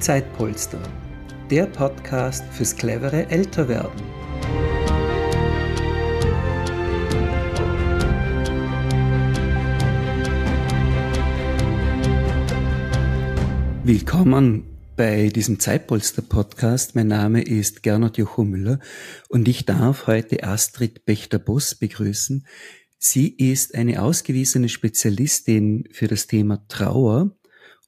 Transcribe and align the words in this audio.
Zeitpolster, 0.00 0.80
der 1.50 1.66
Podcast 1.66 2.42
fürs 2.52 2.74
clevere 2.74 3.28
Älterwerden. 3.28 4.00
Willkommen 13.84 14.64
bei 14.96 15.28
diesem 15.28 15.60
Zeitpolster-Podcast. 15.60 16.94
Mein 16.94 17.08
Name 17.08 17.42
ist 17.42 17.82
Gernot 17.82 18.16
Jocho 18.16 18.44
Müller 18.44 18.78
und 19.28 19.48
ich 19.48 19.66
darf 19.66 20.06
heute 20.06 20.44
Astrid 20.44 21.04
Bechter-Boss 21.04 21.74
begrüßen. 21.74 22.46
Sie 22.96 23.28
ist 23.28 23.74
eine 23.74 24.00
ausgewiesene 24.02 24.70
Spezialistin 24.70 25.84
für 25.92 26.08
das 26.08 26.26
Thema 26.26 26.66
Trauer 26.68 27.36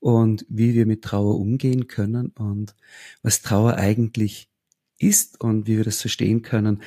und 0.02 0.44
wie 0.48 0.74
wir 0.74 0.84
mit 0.84 1.02
Trauer 1.02 1.38
umgehen 1.38 1.86
können 1.86 2.32
und 2.36 2.74
was 3.22 3.40
Trauer 3.40 3.76
eigentlich 3.76 4.48
ist 4.98 5.40
und 5.40 5.68
wie 5.68 5.76
wir 5.76 5.84
das 5.84 6.00
verstehen 6.00 6.42
können. 6.42 6.82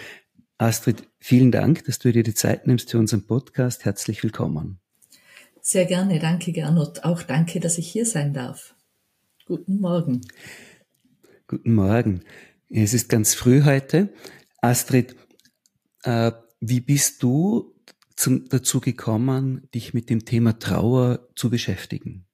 Astrid, 0.57 1.07
vielen 1.19 1.49
Dank, 1.49 1.85
dass 1.85 1.97
du 1.97 2.11
dir 2.11 2.23
die 2.23 2.33
Zeit 2.33 2.67
nimmst 2.67 2.91
für 2.91 2.99
unseren 2.99 3.25
Podcast. 3.25 3.85
Herzlich 3.85 4.21
willkommen. 4.21 4.79
Sehr 5.61 5.85
gerne, 5.85 6.19
danke 6.19 6.51
Gernot. 6.51 7.05
Auch 7.05 7.23
danke, 7.23 7.61
dass 7.61 7.77
ich 7.77 7.88
hier 7.88 8.05
sein 8.05 8.33
darf. 8.33 8.75
Guten 9.45 9.79
Morgen. 9.79 10.19
Guten 11.47 11.73
Morgen. 11.73 12.21
Es 12.69 12.93
ist 12.93 13.07
ganz 13.07 13.33
früh 13.33 13.63
heute. 13.63 14.13
Astrid, 14.59 15.16
äh, 16.03 16.33
wie 16.59 16.81
bist 16.81 17.23
du 17.23 17.73
zum, 18.17 18.49
dazu 18.49 18.81
gekommen, 18.81 19.69
dich 19.73 19.93
mit 19.93 20.09
dem 20.09 20.25
Thema 20.25 20.59
Trauer 20.59 21.29
zu 21.35 21.49
beschäftigen? 21.49 22.25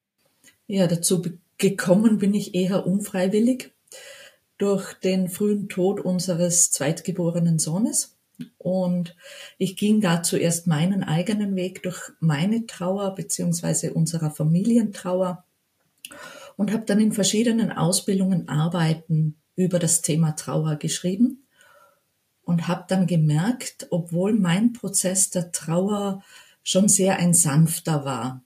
Ja, 0.73 0.87
dazu 0.87 1.21
gekommen 1.57 2.17
bin 2.17 2.33
ich 2.33 2.55
eher 2.55 2.87
unfreiwillig 2.87 3.73
durch 4.57 4.93
den 4.93 5.27
frühen 5.27 5.67
Tod 5.67 5.99
unseres 5.99 6.71
zweitgeborenen 6.71 7.59
Sohnes. 7.59 8.15
Und 8.57 9.17
ich 9.57 9.75
ging 9.75 9.99
da 9.99 10.23
zuerst 10.23 10.67
meinen 10.67 11.03
eigenen 11.03 11.57
Weg 11.57 11.83
durch 11.83 11.99
meine 12.21 12.67
Trauer 12.67 13.15
beziehungsweise 13.15 13.93
unserer 13.93 14.31
Familientrauer 14.31 15.43
und 16.55 16.71
habe 16.71 16.85
dann 16.85 17.01
in 17.01 17.11
verschiedenen 17.11 17.73
Ausbildungen 17.73 18.47
Arbeiten 18.47 19.35
über 19.57 19.77
das 19.77 20.01
Thema 20.01 20.37
Trauer 20.37 20.77
geschrieben 20.77 21.43
und 22.43 22.69
habe 22.69 22.85
dann 22.87 23.07
gemerkt, 23.07 23.87
obwohl 23.89 24.31
mein 24.35 24.71
Prozess 24.71 25.31
der 25.31 25.51
Trauer 25.51 26.23
schon 26.63 26.87
sehr 26.87 27.17
ein 27.17 27.33
sanfter 27.33 28.05
war, 28.05 28.41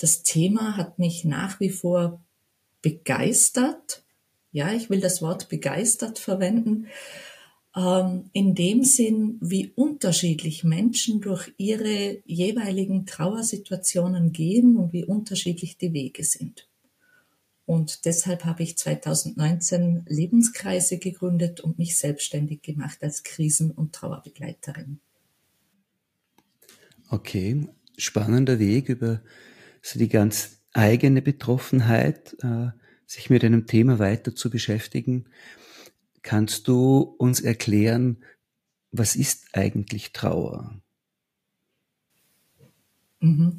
das 0.00 0.22
Thema 0.22 0.76
hat 0.76 0.98
mich 0.98 1.24
nach 1.24 1.60
wie 1.60 1.68
vor 1.68 2.24
begeistert. 2.80 4.02
Ja, 4.50 4.72
ich 4.72 4.88
will 4.88 5.00
das 5.00 5.20
Wort 5.20 5.48
begeistert 5.50 6.18
verwenden. 6.18 6.86
Ähm, 7.76 8.30
in 8.32 8.54
dem 8.54 8.82
Sinn, 8.82 9.36
wie 9.42 9.72
unterschiedlich 9.76 10.64
Menschen 10.64 11.20
durch 11.20 11.52
ihre 11.58 12.22
jeweiligen 12.24 13.04
Trauersituationen 13.04 14.32
gehen 14.32 14.76
und 14.78 14.92
wie 14.94 15.04
unterschiedlich 15.04 15.76
die 15.76 15.92
Wege 15.92 16.24
sind. 16.24 16.66
Und 17.66 18.06
deshalb 18.06 18.46
habe 18.46 18.62
ich 18.62 18.78
2019 18.78 20.06
Lebenskreise 20.08 20.98
gegründet 20.98 21.60
und 21.60 21.78
mich 21.78 21.96
selbstständig 21.98 22.62
gemacht 22.62 22.98
als 23.02 23.22
Krisen- 23.22 23.70
und 23.70 23.92
Trauerbegleiterin. 23.92 24.98
Okay, 27.10 27.68
spannender 27.96 28.58
Weg 28.58 28.88
über 28.88 29.20
so 29.82 29.98
die 29.98 30.08
ganz 30.08 30.60
eigene 30.72 31.22
Betroffenheit, 31.22 32.36
äh, 32.42 32.68
sich 33.06 33.30
mit 33.30 33.44
einem 33.44 33.66
Thema 33.66 33.98
weiter 33.98 34.34
zu 34.34 34.50
beschäftigen. 34.50 35.26
Kannst 36.22 36.68
du 36.68 37.14
uns 37.18 37.40
erklären, 37.40 38.18
was 38.92 39.16
ist 39.16 39.48
eigentlich 39.52 40.12
Trauer? 40.12 40.80
Mhm. 43.20 43.58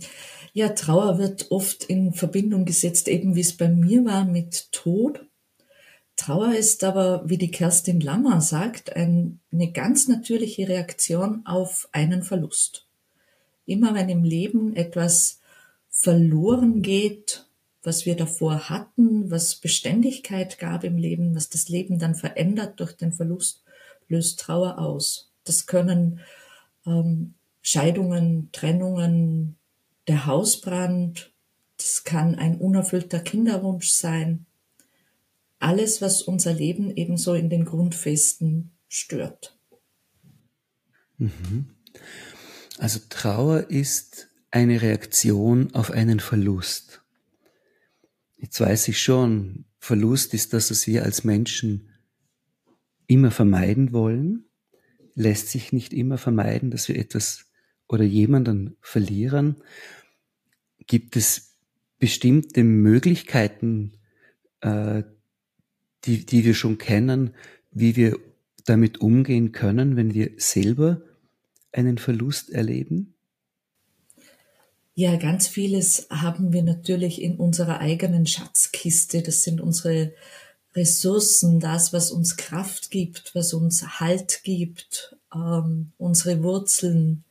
Ja, 0.53 0.69
Trauer 0.69 1.17
wird 1.17 1.51
oft 1.51 1.83
in 1.83 2.13
Verbindung 2.13 2.65
gesetzt, 2.65 3.07
eben 3.07 3.35
wie 3.35 3.41
es 3.41 3.55
bei 3.55 3.67
mir 3.67 4.05
war, 4.05 4.25
mit 4.25 4.71
Tod. 4.71 5.25
Trauer 6.15 6.55
ist 6.55 6.83
aber, 6.83 7.23
wie 7.29 7.37
die 7.37 7.51
Kerstin 7.51 7.99
Lammer 7.99 8.41
sagt, 8.41 8.95
ein, 8.95 9.39
eine 9.51 9.71
ganz 9.71 10.07
natürliche 10.07 10.67
Reaktion 10.67 11.45
auf 11.45 11.89
einen 11.91 12.23
Verlust. 12.23 12.87
Immer 13.65 13.93
wenn 13.95 14.09
im 14.09 14.23
Leben 14.23 14.75
etwas 14.75 15.40
verloren 16.01 16.81
geht, 16.81 17.45
was 17.83 18.07
wir 18.07 18.15
davor 18.15 18.69
hatten, 18.69 19.29
was 19.29 19.55
Beständigkeit 19.55 20.57
gab 20.57 20.83
im 20.83 20.97
Leben, 20.97 21.35
was 21.35 21.49
das 21.49 21.69
Leben 21.69 21.99
dann 21.99 22.15
verändert 22.15 22.79
durch 22.79 22.93
den 22.93 23.13
Verlust, 23.13 23.63
löst 24.07 24.39
Trauer 24.39 24.79
aus. 24.79 25.31
Das 25.43 25.67
können 25.67 26.19
ähm, 26.87 27.35
Scheidungen, 27.61 28.49
Trennungen, 28.51 29.57
der 30.07 30.25
Hausbrand, 30.25 31.31
das 31.77 32.03
kann 32.03 32.33
ein 32.35 32.57
unerfüllter 32.57 33.19
Kinderwunsch 33.19 33.89
sein. 33.89 34.47
Alles, 35.59 36.01
was 36.01 36.23
unser 36.23 36.53
Leben 36.53 36.95
ebenso 36.95 37.35
in 37.35 37.49
den 37.49 37.65
Grundfesten 37.65 38.71
stört. 38.89 39.55
Mhm. 41.19 41.75
Also 42.79 42.99
Trauer 43.09 43.69
ist 43.69 44.30
eine 44.51 44.81
Reaktion 44.81 45.73
auf 45.73 45.91
einen 45.91 46.19
Verlust. 46.19 47.01
Jetzt 48.37 48.59
weiß 48.59 48.89
ich 48.89 49.01
schon, 49.01 49.65
Verlust 49.79 50.33
ist 50.33 50.53
das, 50.53 50.69
was 50.69 50.85
wir 50.87 51.03
als 51.03 51.23
Menschen 51.23 51.89
immer 53.07 53.31
vermeiden 53.31 53.93
wollen. 53.93 54.45
Lässt 55.15 55.49
sich 55.49 55.73
nicht 55.73 55.93
immer 55.93 56.17
vermeiden, 56.17 56.69
dass 56.69 56.87
wir 56.87 56.97
etwas 56.97 57.45
oder 57.87 58.03
jemanden 58.03 58.77
verlieren. 58.81 59.57
Gibt 60.87 61.15
es 61.15 61.57
bestimmte 61.99 62.63
Möglichkeiten, 62.63 63.93
äh, 64.61 65.03
die, 66.05 66.25
die 66.25 66.45
wir 66.45 66.55
schon 66.55 66.77
kennen, 66.77 67.35
wie 67.71 67.95
wir 67.95 68.17
damit 68.65 69.01
umgehen 69.01 69.51
können, 69.51 69.95
wenn 69.95 70.13
wir 70.13 70.31
selber 70.37 71.01
einen 71.71 71.97
Verlust 71.97 72.49
erleben? 72.49 73.13
Ja, 75.01 75.15
ganz 75.15 75.47
vieles 75.47 76.05
haben 76.11 76.53
wir 76.53 76.61
natürlich 76.61 77.23
in 77.23 77.37
unserer 77.37 77.79
eigenen 77.79 78.27
Schatzkiste. 78.27 79.23
Das 79.23 79.41
sind 79.41 79.59
unsere 79.59 80.13
Ressourcen, 80.75 81.59
das, 81.59 81.91
was 81.91 82.11
uns 82.11 82.37
Kraft 82.37 82.91
gibt, 82.91 83.33
was 83.33 83.55
uns 83.55 83.99
Halt 83.99 84.43
gibt, 84.43 85.17
ähm, 85.33 85.91
unsere 85.97 86.43
Wurzeln. 86.43 87.23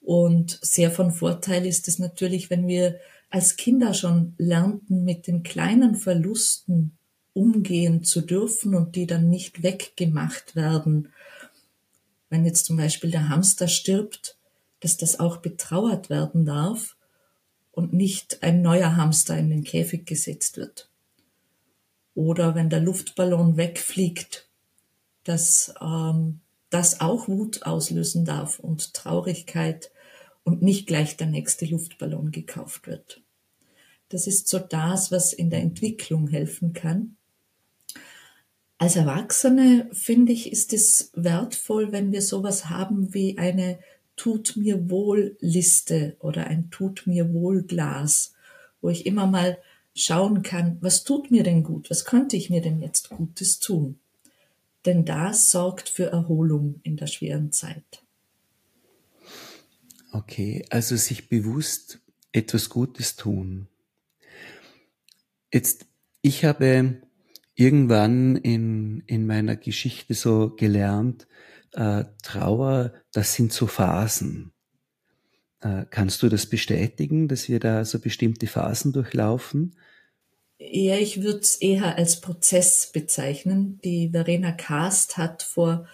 Und 0.00 0.60
sehr 0.62 0.92
von 0.92 1.10
Vorteil 1.10 1.66
ist 1.66 1.88
es 1.88 1.98
natürlich, 1.98 2.50
wenn 2.50 2.68
wir 2.68 3.00
als 3.30 3.56
Kinder 3.56 3.94
schon 3.94 4.34
lernten, 4.38 5.02
mit 5.02 5.26
den 5.26 5.42
kleinen 5.42 5.96
Verlusten 5.96 6.96
umgehen 7.32 8.04
zu 8.04 8.20
dürfen 8.20 8.76
und 8.76 8.94
die 8.94 9.08
dann 9.08 9.28
nicht 9.28 9.64
weggemacht 9.64 10.54
werden. 10.54 11.08
Wenn 12.30 12.46
jetzt 12.46 12.66
zum 12.66 12.76
Beispiel 12.76 13.10
der 13.10 13.28
Hamster 13.28 13.66
stirbt, 13.66 14.36
dass 14.82 14.96
das 14.96 15.20
auch 15.20 15.38
betrauert 15.38 16.10
werden 16.10 16.44
darf 16.44 16.96
und 17.70 17.92
nicht 17.92 18.42
ein 18.42 18.62
neuer 18.62 18.96
Hamster 18.96 19.38
in 19.38 19.48
den 19.48 19.64
Käfig 19.64 20.04
gesetzt 20.06 20.56
wird. 20.56 20.90
Oder 22.14 22.54
wenn 22.54 22.68
der 22.68 22.80
Luftballon 22.80 23.56
wegfliegt, 23.56 24.48
dass 25.24 25.72
ähm, 25.80 26.40
das 26.68 27.00
auch 27.00 27.28
Wut 27.28 27.62
auslösen 27.62 28.24
darf 28.24 28.58
und 28.58 28.92
Traurigkeit 28.92 29.92
und 30.42 30.62
nicht 30.62 30.88
gleich 30.88 31.16
der 31.16 31.28
nächste 31.28 31.64
Luftballon 31.64 32.32
gekauft 32.32 32.86
wird. 32.88 33.22
Das 34.08 34.26
ist 34.26 34.48
so 34.48 34.58
das, 34.58 35.12
was 35.12 35.32
in 35.32 35.48
der 35.48 35.60
Entwicklung 35.60 36.26
helfen 36.28 36.72
kann. 36.72 37.16
Als 38.78 38.96
Erwachsene 38.96 39.88
finde 39.92 40.32
ich, 40.32 40.50
ist 40.50 40.72
es 40.72 41.12
wertvoll, 41.14 41.92
wenn 41.92 42.10
wir 42.10 42.20
sowas 42.20 42.68
haben 42.68 43.14
wie 43.14 43.38
eine 43.38 43.78
Tut 44.16 44.56
mir 44.56 44.90
wohl 44.90 45.36
Liste 45.40 46.16
oder 46.20 46.46
ein 46.46 46.70
Tut 46.70 47.06
mir 47.06 47.32
wohl 47.32 47.62
Glas, 47.62 48.34
wo 48.80 48.88
ich 48.88 49.06
immer 49.06 49.26
mal 49.26 49.58
schauen 49.94 50.42
kann, 50.42 50.78
was 50.80 51.04
tut 51.04 51.30
mir 51.30 51.42
denn 51.42 51.62
gut, 51.62 51.90
was 51.90 52.04
könnte 52.04 52.36
ich 52.36 52.50
mir 52.50 52.60
denn 52.60 52.80
jetzt 52.80 53.10
Gutes 53.10 53.58
tun. 53.58 53.98
Denn 54.84 55.04
das 55.04 55.50
sorgt 55.50 55.88
für 55.88 56.06
Erholung 56.06 56.80
in 56.82 56.96
der 56.96 57.06
schweren 57.06 57.52
Zeit. 57.52 58.02
Okay, 60.12 60.64
also 60.70 60.96
sich 60.96 61.28
bewusst 61.28 62.00
etwas 62.32 62.68
Gutes 62.68 63.16
tun. 63.16 63.68
Jetzt, 65.52 65.86
ich 66.22 66.44
habe 66.44 67.02
irgendwann 67.54 68.36
in, 68.36 69.02
in 69.06 69.26
meiner 69.26 69.56
Geschichte 69.56 70.14
so 70.14 70.50
gelernt, 70.50 71.26
äh, 71.72 72.04
Trauer, 72.22 72.92
das 73.12 73.34
sind 73.34 73.52
so 73.52 73.66
Phasen. 73.66 74.52
Äh, 75.60 75.84
kannst 75.90 76.22
du 76.22 76.28
das 76.28 76.46
bestätigen, 76.46 77.28
dass 77.28 77.48
wir 77.48 77.60
da 77.60 77.84
so 77.84 77.98
bestimmte 77.98 78.46
Phasen 78.46 78.92
durchlaufen? 78.92 79.76
Ja, 80.58 80.96
ich 80.96 81.22
würde 81.22 81.40
es 81.40 81.56
eher 81.56 81.96
als 81.96 82.20
Prozess 82.20 82.90
bezeichnen. 82.92 83.80
Die 83.84 84.10
Verena 84.10 84.52
Kast 84.52 85.16
hat 85.16 85.42
vor 85.42 85.86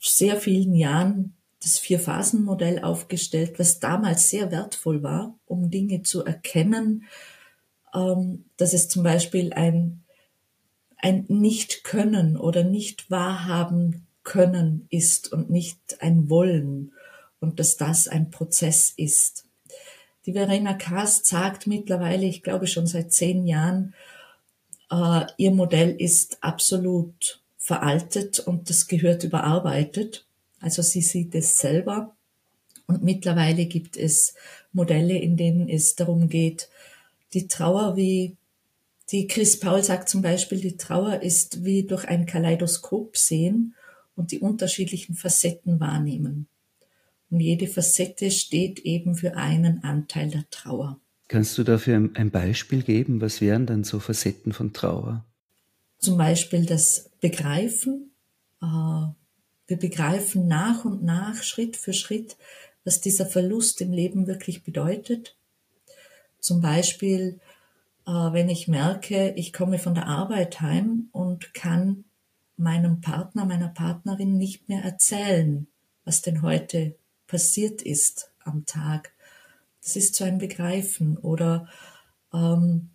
sehr 0.00 0.36
vielen 0.36 0.74
Jahren 0.74 1.34
das 1.62 1.78
Vier-Phasen-Modell 1.78 2.82
aufgestellt, 2.82 3.58
was 3.58 3.80
damals 3.80 4.30
sehr 4.30 4.50
wertvoll 4.50 5.02
war, 5.02 5.38
um 5.44 5.70
Dinge 5.70 6.02
zu 6.02 6.24
erkennen, 6.24 7.04
ähm, 7.94 8.46
dass 8.56 8.72
es 8.72 8.88
zum 8.88 9.02
Beispiel 9.02 9.52
ein, 9.52 10.04
ein 10.96 11.26
Nicht-Können 11.28 12.36
oder 12.36 12.64
Nicht-Wahrhaben 12.64 14.06
können 14.22 14.86
ist 14.90 15.32
und 15.32 15.50
nicht 15.50 15.78
ein 16.00 16.28
Wollen 16.28 16.92
und 17.40 17.58
dass 17.58 17.76
das 17.76 18.08
ein 18.08 18.30
Prozess 18.30 18.92
ist. 18.96 19.44
Die 20.26 20.32
Verena 20.32 20.74
Kast 20.74 21.26
sagt 21.26 21.66
mittlerweile, 21.66 22.26
ich 22.26 22.42
glaube 22.42 22.66
schon 22.66 22.86
seit 22.86 23.12
zehn 23.12 23.46
Jahren, 23.46 23.94
äh, 24.90 25.22
ihr 25.38 25.50
Modell 25.50 25.94
ist 25.98 26.38
absolut 26.42 27.40
veraltet 27.56 28.40
und 28.40 28.68
das 28.68 28.86
gehört 28.86 29.24
überarbeitet. 29.24 30.26
Also 30.60 30.82
sie 30.82 31.02
sieht 31.02 31.34
es 31.34 31.58
selber. 31.58 32.14
Und 32.86 33.02
mittlerweile 33.02 33.66
gibt 33.66 33.96
es 33.96 34.34
Modelle, 34.72 35.16
in 35.16 35.36
denen 35.36 35.68
es 35.68 35.94
darum 35.94 36.28
geht, 36.28 36.68
die 37.32 37.46
Trauer 37.46 37.96
wie, 37.96 38.36
die 39.12 39.26
Chris 39.26 39.58
Paul 39.58 39.82
sagt 39.82 40.08
zum 40.08 40.22
Beispiel, 40.22 40.60
die 40.60 40.76
Trauer 40.76 41.22
ist 41.22 41.64
wie 41.64 41.84
durch 41.84 42.06
ein 42.08 42.26
Kaleidoskop 42.26 43.16
sehen 43.16 43.74
und 44.20 44.32
die 44.32 44.40
unterschiedlichen 44.40 45.14
Facetten 45.14 45.80
wahrnehmen. 45.80 46.46
Und 47.30 47.40
jede 47.40 47.66
Facette 47.66 48.30
steht 48.30 48.80
eben 48.80 49.14
für 49.14 49.36
einen 49.36 49.82
Anteil 49.82 50.28
der 50.28 50.44
Trauer. 50.50 51.00
Kannst 51.28 51.56
du 51.56 51.62
dafür 51.64 52.10
ein 52.14 52.30
Beispiel 52.30 52.82
geben? 52.82 53.22
Was 53.22 53.40
wären 53.40 53.64
dann 53.64 53.82
so 53.82 53.98
Facetten 53.98 54.52
von 54.52 54.74
Trauer? 54.74 55.24
Zum 55.98 56.18
Beispiel 56.18 56.66
das 56.66 57.08
Begreifen, 57.20 58.10
äh, 58.60 58.66
wir 58.66 59.76
begreifen 59.78 60.48
nach 60.48 60.84
und 60.84 61.02
nach, 61.02 61.42
Schritt 61.42 61.76
für 61.76 61.94
Schritt, 61.94 62.36
was 62.84 63.00
dieser 63.00 63.24
Verlust 63.26 63.80
im 63.80 63.92
Leben 63.92 64.26
wirklich 64.26 64.64
bedeutet. 64.64 65.36
Zum 66.40 66.60
Beispiel, 66.60 67.38
äh, 68.06 68.10
wenn 68.10 68.50
ich 68.50 68.68
merke, 68.68 69.32
ich 69.36 69.52
komme 69.54 69.78
von 69.78 69.94
der 69.94 70.08
Arbeit 70.08 70.60
heim 70.60 71.08
und 71.12 71.54
kann 71.54 72.04
meinem 72.60 73.00
Partner, 73.00 73.44
meiner 73.44 73.68
Partnerin 73.68 74.38
nicht 74.38 74.68
mehr 74.68 74.82
erzählen, 74.84 75.66
was 76.04 76.22
denn 76.22 76.42
heute 76.42 76.96
passiert 77.26 77.82
ist 77.82 78.30
am 78.44 78.66
Tag. 78.66 79.12
Das 79.82 79.96
ist 79.96 80.14
so 80.14 80.24
ein 80.24 80.38
Begreifen. 80.38 81.16
Oder 81.18 81.68
ähm, 82.32 82.90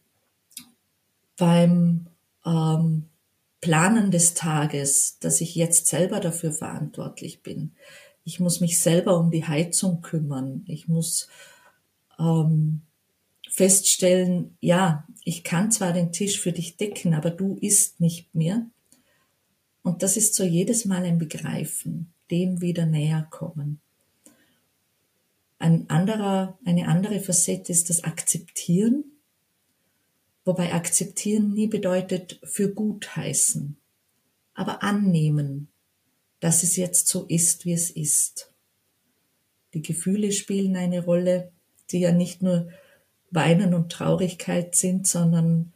beim 1.37 2.07
ähm, 2.45 3.05
Planen 3.61 4.11
des 4.11 4.33
Tages, 4.35 5.17
dass 5.19 5.41
ich 5.41 5.55
jetzt 5.55 5.87
selber 5.87 6.19
dafür 6.19 6.51
verantwortlich 6.51 7.41
bin. 7.41 7.73
Ich 8.23 8.39
muss 8.39 8.61
mich 8.61 8.79
selber 8.79 9.19
um 9.19 9.31
die 9.31 9.47
Heizung 9.47 10.01
kümmern. 10.01 10.63
Ich 10.67 10.87
muss 10.87 11.27
ähm, 12.19 12.81
feststellen, 13.49 14.57
ja, 14.59 15.07
ich 15.23 15.43
kann 15.43 15.71
zwar 15.71 15.93
den 15.93 16.11
Tisch 16.11 16.39
für 16.39 16.51
dich 16.51 16.77
decken, 16.77 17.13
aber 17.13 17.31
du 17.31 17.57
isst 17.61 17.99
nicht 17.99 18.33
mehr. 18.35 18.67
Und 19.85 20.03
das 20.03 20.17
ist 20.17 20.35
so 20.35 20.43
jedes 20.43 20.83
Mal 20.83 21.05
ein 21.05 21.17
Begreifen, 21.17 22.11
dem 22.29 22.59
wieder 22.59 22.85
näher 22.85 23.25
kommen. 23.29 23.79
Ein 25.59 25.89
anderer, 25.89 26.59
eine 26.65 26.89
andere 26.89 27.21
Facette 27.21 27.71
ist 27.71 27.89
das 27.89 28.03
Akzeptieren 28.03 29.05
wobei 30.45 30.73
akzeptieren 30.73 31.53
nie 31.53 31.67
bedeutet 31.67 32.39
für 32.43 32.71
gut 32.71 33.15
heißen, 33.15 33.75
aber 34.53 34.83
annehmen, 34.83 35.67
dass 36.39 36.63
es 36.63 36.75
jetzt 36.75 37.07
so 37.07 37.25
ist, 37.25 37.65
wie 37.65 37.73
es 37.73 37.89
ist. 37.89 38.53
Die 39.73 39.81
Gefühle 39.81 40.31
spielen 40.31 40.77
eine 40.77 41.03
Rolle, 41.03 41.51
die 41.89 41.99
ja 41.99 42.11
nicht 42.11 42.41
nur 42.41 42.69
Weinen 43.31 43.73
und 43.73 43.91
Traurigkeit 43.91 44.75
sind, 44.75 45.07
sondern 45.07 45.73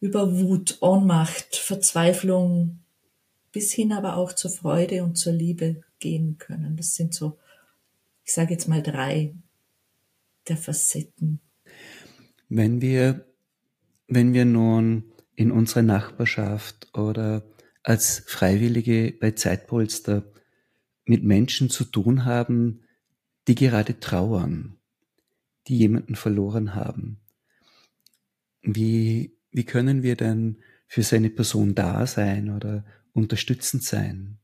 über 0.00 0.38
Wut, 0.38 0.78
Ohnmacht, 0.80 1.56
Verzweiflung 1.56 2.80
bis 3.52 3.72
hin 3.72 3.92
aber 3.92 4.16
auch 4.16 4.32
zur 4.32 4.50
Freude 4.50 5.02
und 5.02 5.16
zur 5.16 5.32
Liebe 5.32 5.82
gehen 5.98 6.36
können. 6.38 6.76
Das 6.76 6.94
sind 6.94 7.14
so, 7.14 7.38
ich 8.24 8.32
sage 8.32 8.52
jetzt 8.52 8.68
mal 8.68 8.82
drei 8.82 9.34
der 10.46 10.56
Facetten. 10.56 11.40
Wenn 12.48 12.80
wir 12.80 13.28
wenn 14.08 14.32
wir 14.32 14.46
nun 14.46 15.04
in 15.36 15.52
unserer 15.52 15.82
Nachbarschaft 15.82 16.88
oder 16.94 17.44
als 17.82 18.24
Freiwillige 18.26 19.14
bei 19.20 19.32
Zeitpolster 19.32 20.24
mit 21.04 21.22
Menschen 21.22 21.70
zu 21.70 21.84
tun 21.84 22.24
haben, 22.24 22.80
die 23.46 23.54
gerade 23.54 24.00
trauern, 24.00 24.78
die 25.68 25.78
jemanden 25.78 26.16
verloren 26.16 26.74
haben. 26.74 27.20
Wie, 28.62 29.36
wie 29.58 29.64
können 29.64 30.04
wir 30.04 30.14
denn 30.14 30.58
für 30.86 31.02
seine 31.02 31.30
Person 31.30 31.74
da 31.74 32.06
sein 32.06 32.54
oder 32.54 32.84
unterstützend 33.12 33.82
sein? 33.82 34.38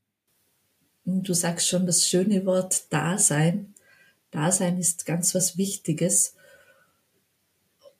Du 1.04 1.34
sagst 1.34 1.68
schon 1.68 1.86
das 1.86 2.08
schöne 2.08 2.44
Wort 2.46 2.92
Dasein. 2.92 3.74
Dasein 4.32 4.76
ist 4.76 5.06
ganz 5.06 5.32
was 5.36 5.56
Wichtiges. 5.56 6.34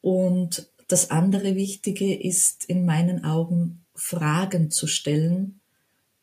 Und 0.01 0.69
das 0.89 1.13
andere 1.13 1.55
Wichtige 1.55 2.21
ist 2.21 2.65
in 2.65 2.85
meinen 2.85 3.25
Augen, 3.25 3.85
Fragen 3.95 4.73
zu 4.73 4.89
stellen, 4.89 5.61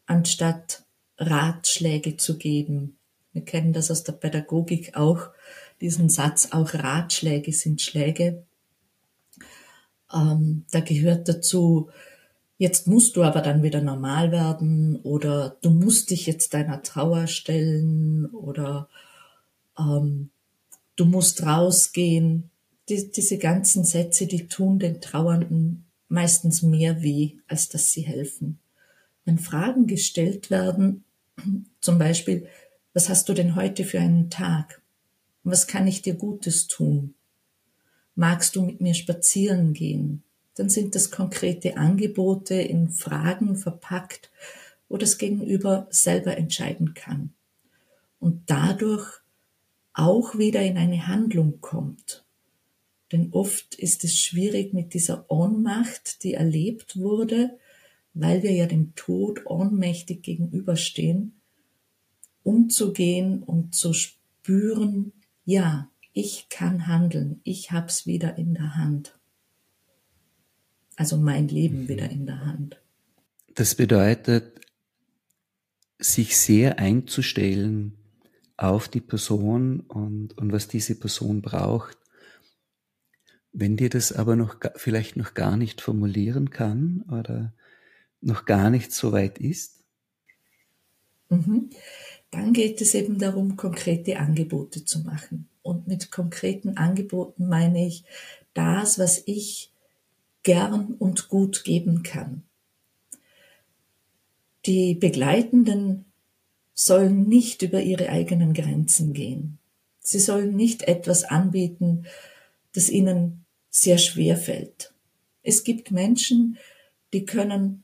anstatt 0.07 0.83
Ratschläge 1.17 2.17
zu 2.17 2.38
geben. 2.38 2.97
Wir 3.31 3.45
kennen 3.45 3.71
das 3.71 3.89
aus 3.91 4.03
der 4.03 4.11
Pädagogik 4.11 4.97
auch, 4.97 5.29
diesen 5.79 6.09
Satz, 6.09 6.49
auch 6.51 6.73
Ratschläge 6.73 7.53
sind 7.53 7.81
Schläge. 7.81 8.45
Ähm, 10.13 10.66
da 10.72 10.80
gehört 10.80 11.28
dazu, 11.30 11.90
jetzt 12.58 12.88
musst 12.88 13.16
du 13.16 13.24
aber 13.24 13.42
dann 13.42 13.63
wieder 13.63 13.81
normal 13.81 14.31
werden 14.31 14.98
oder 14.98 15.58
du 15.62 15.69
musst 15.69 16.12
dich 16.12 16.25
jetzt 16.25 16.54
deiner 16.54 16.84
Trauer 16.84 17.28
stellen 17.28 18.25
oder 18.28 18.90
ähm, 19.78 20.30
du 20.96 21.06
musst 21.06 21.46
rausgehen 21.46 22.51
die, 22.89 23.12
diese 23.12 23.38
ganzen 23.38 23.84
Sätze, 23.84 24.27
die 24.27 24.48
tun 24.48 24.80
den 24.80 25.01
Trauernden 25.01 25.86
meistens 26.08 26.62
mehr 26.62 27.01
weh, 27.01 27.38
als 27.48 27.70
dass 27.70 27.91
sie 27.91 28.01
helfen. 28.01 28.60
Wenn 29.25 29.39
Fragen 29.39 29.88
gestellt 29.88 30.50
werden, 30.50 31.03
zum 31.82 31.98
Beispiel, 31.98 32.48
was 32.94 33.08
hast 33.08 33.30
du 33.30 33.34
denn 33.34 33.56
heute 33.56 33.86
für 33.86 34.00
einen 34.00 34.30
Tag? 34.30 34.82
Was 35.44 35.68
kann 35.68 35.88
ich 35.88 36.01
dir 36.01 36.15
Gutes 36.15 36.68
tun? 36.68 37.15
Magst 38.15 38.56
du 38.56 38.63
mit 38.63 38.82
mir 38.82 38.94
spazieren 38.94 39.74
gehen? 39.74 40.24
Dann 40.56 40.70
sind 40.70 40.96
das 40.96 41.12
konkrete 41.12 41.77
Angebote 41.77 42.56
in 42.56 42.89
Fragen 42.89 43.56
verpackt, 43.56 44.32
wo 44.89 44.98
das 44.98 45.18
Gegenüber 45.18 45.88
selber 45.89 46.38
entscheiden 46.38 46.94
kann 46.94 47.34
und 48.20 48.44
dadurch 48.48 49.22
auch 49.94 50.38
wieder 50.38 50.62
in 50.62 50.77
eine 50.77 51.08
Handlung 51.08 51.60
kommt. 51.62 52.25
Denn 53.12 53.30
oft 53.32 53.75
ist 53.75 54.03
es 54.06 54.18
schwierig 54.18 54.74
mit 54.74 54.94
dieser 54.94 55.30
Ohnmacht, 55.30 56.24
die 56.24 56.34
erlebt 56.34 56.98
wurde, 56.98 57.58
weil 58.13 58.44
wir 58.44 58.51
ja 58.51 58.65
dem 58.65 58.96
Tod 58.96 59.46
ohnmächtig 59.46 60.22
gegenüberstehen, 60.22 61.34
umzugehen 62.44 63.44
und 63.44 63.75
zu 63.75 63.94
spüren, 63.94 65.12
ja, 65.46 65.90
ich 66.13 66.48
kann 66.50 66.88
handeln, 66.88 67.41
ich 67.44 67.72
hab's 67.72 68.06
wieder 68.06 68.38
in 68.38 68.53
der 68.53 68.75
Hand. 68.75 69.18
Also 70.96 71.18
mein 71.18 71.48
Leben 71.48 71.84
mhm. 71.84 71.88
wieder 71.89 72.10
in 72.10 72.25
der 72.25 72.46
Hand. 72.46 72.82
Das 73.56 73.75
bedeutet, 73.75 74.60
sich 75.98 76.38
sehr 76.38 76.80
einzustellen 76.80 77.98
auf 78.58 78.88
die 78.88 79.01
Person 79.01 79.82
und, 79.82 80.38
und 80.38 80.51
was 80.51 80.68
diese 80.68 80.96
Person 80.96 81.41
braucht 81.41 81.98
wenn 83.53 83.77
dir 83.77 83.89
das 83.89 84.12
aber 84.12 84.36
noch 84.36 84.58
vielleicht 84.75 85.18
noch 85.18 85.34
gar 85.34 85.58
nicht 85.58 85.82
formulieren 85.82 86.50
kann 86.51 87.03
oder 87.10 87.53
noch 88.22 88.46
gar 88.46 88.70
nicht 88.70 88.91
so 88.91 89.12
weit 89.12 89.39
ist? 89.39 89.84
Mhm. 91.30 91.70
Dann 92.30 92.53
geht 92.53 92.80
es 92.82 92.94
eben 92.94 93.18
darum, 93.18 93.58
konkrete 93.58 94.20
Angebote 94.20 94.86
zu 94.86 95.00
machen. 95.00 95.50
Und 95.63 95.88
mit 95.88 96.12
konkreten 96.12 96.77
Angeboten 96.77 97.48
meine 97.48 97.86
ich 97.86 98.03
das, 98.53 99.00
was 99.00 99.22
ich 99.25 99.72
gern 100.44 100.96
und 100.98 101.30
gut 101.30 101.63
geben 101.63 102.03
kann. 102.03 102.44
Die 104.65 104.96
Begleitenden 104.96 106.06
sollen 106.74 107.27
nicht 107.27 107.62
über 107.62 107.82
ihre 107.82 108.10
eigenen 108.10 108.53
Grenzen 108.53 109.13
gehen. 109.13 109.60
Sie 110.00 110.20
sollen 110.20 110.56
nicht 110.56 110.84
etwas 110.84 111.24
anbieten, 111.24 112.06
das 112.74 112.89
ihnen 112.89 113.46
sehr 113.70 113.98
schwer 113.98 114.38
fällt. 114.38 114.94
Es 115.44 115.63
gibt 115.63 115.91
Menschen, 115.91 116.58
die 117.13 117.25
können 117.25 117.84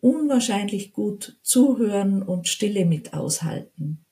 unwahrscheinlich 0.00 0.92
gut 0.92 1.36
zuhören 1.42 2.22
und 2.22 2.48
Stille 2.48 2.84
mit 2.84 3.14
aushalten. 3.14 4.04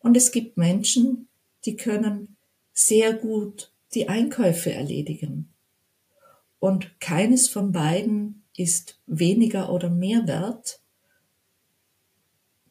Und 0.00 0.16
es 0.16 0.32
gibt 0.32 0.56
Menschen, 0.56 1.27
die 1.68 1.76
können 1.76 2.38
sehr 2.72 3.12
gut 3.12 3.74
die 3.92 4.08
Einkäufe 4.08 4.72
erledigen. 4.72 5.52
Und 6.58 6.98
keines 6.98 7.46
von 7.46 7.72
beiden 7.72 8.44
ist 8.56 9.02
weniger 9.06 9.70
oder 9.70 9.90
mehr 9.90 10.26
wert. 10.26 10.80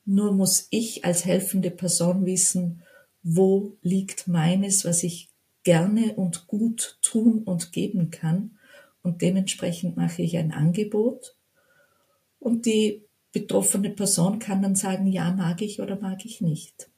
Nur 0.04 0.32
muss 0.32 0.66
ich 0.72 1.06
als 1.06 1.26
helfende 1.26 1.70
Person 1.70 2.26
wissen, 2.26 2.82
wo 3.22 3.78
liegt 3.84 4.28
meines, 4.28 4.84
was 4.84 5.04
ich 5.04 5.30
gerne 5.62 6.16
und 6.16 6.48
gut 6.48 6.98
tun 7.04 7.44
und 7.44 7.72
geben 7.72 8.10
kann. 8.10 8.58
Und 9.04 9.22
dementsprechend 9.22 9.96
mache 9.96 10.24
ich 10.24 10.38
ein 10.38 10.52
Angebot. 10.52 11.36
Und 12.40 12.66
die 12.66 13.06
betroffene 13.32 13.92
Person 13.92 14.40
kann 14.40 14.64
dann 14.64 14.76
sagen, 14.76 15.06
ja, 15.06 15.32
mag 15.34 15.62
ich 15.62 15.82
oder 15.82 16.00
mag 16.00 16.26
ich 16.26 16.42
nicht. 16.42 16.90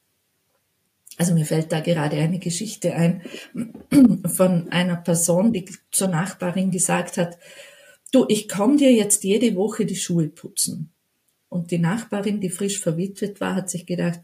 Also 1.19 1.33
mir 1.33 1.45
fällt 1.45 1.73
da 1.73 1.81
gerade 1.81 2.15
eine 2.15 2.39
Geschichte 2.39 2.93
ein 2.93 3.21
von 4.25 4.69
einer 4.69 4.95
Person, 4.95 5.51
die 5.51 5.65
zur 5.91 6.07
Nachbarin 6.07 6.71
gesagt 6.71 7.17
hat, 7.17 7.37
du, 8.13 8.25
ich 8.29 8.47
komme 8.47 8.77
dir 8.77 8.93
jetzt 8.93 9.25
jede 9.25 9.53
Woche 9.57 9.85
die 9.85 9.97
Schuhe 9.97 10.29
putzen. 10.29 10.93
Und 11.49 11.71
die 11.71 11.77
Nachbarin, 11.77 12.39
die 12.39 12.49
frisch 12.49 12.79
verwitwet 12.79 13.41
war, 13.41 13.55
hat 13.55 13.69
sich 13.69 13.85
gedacht, 13.85 14.21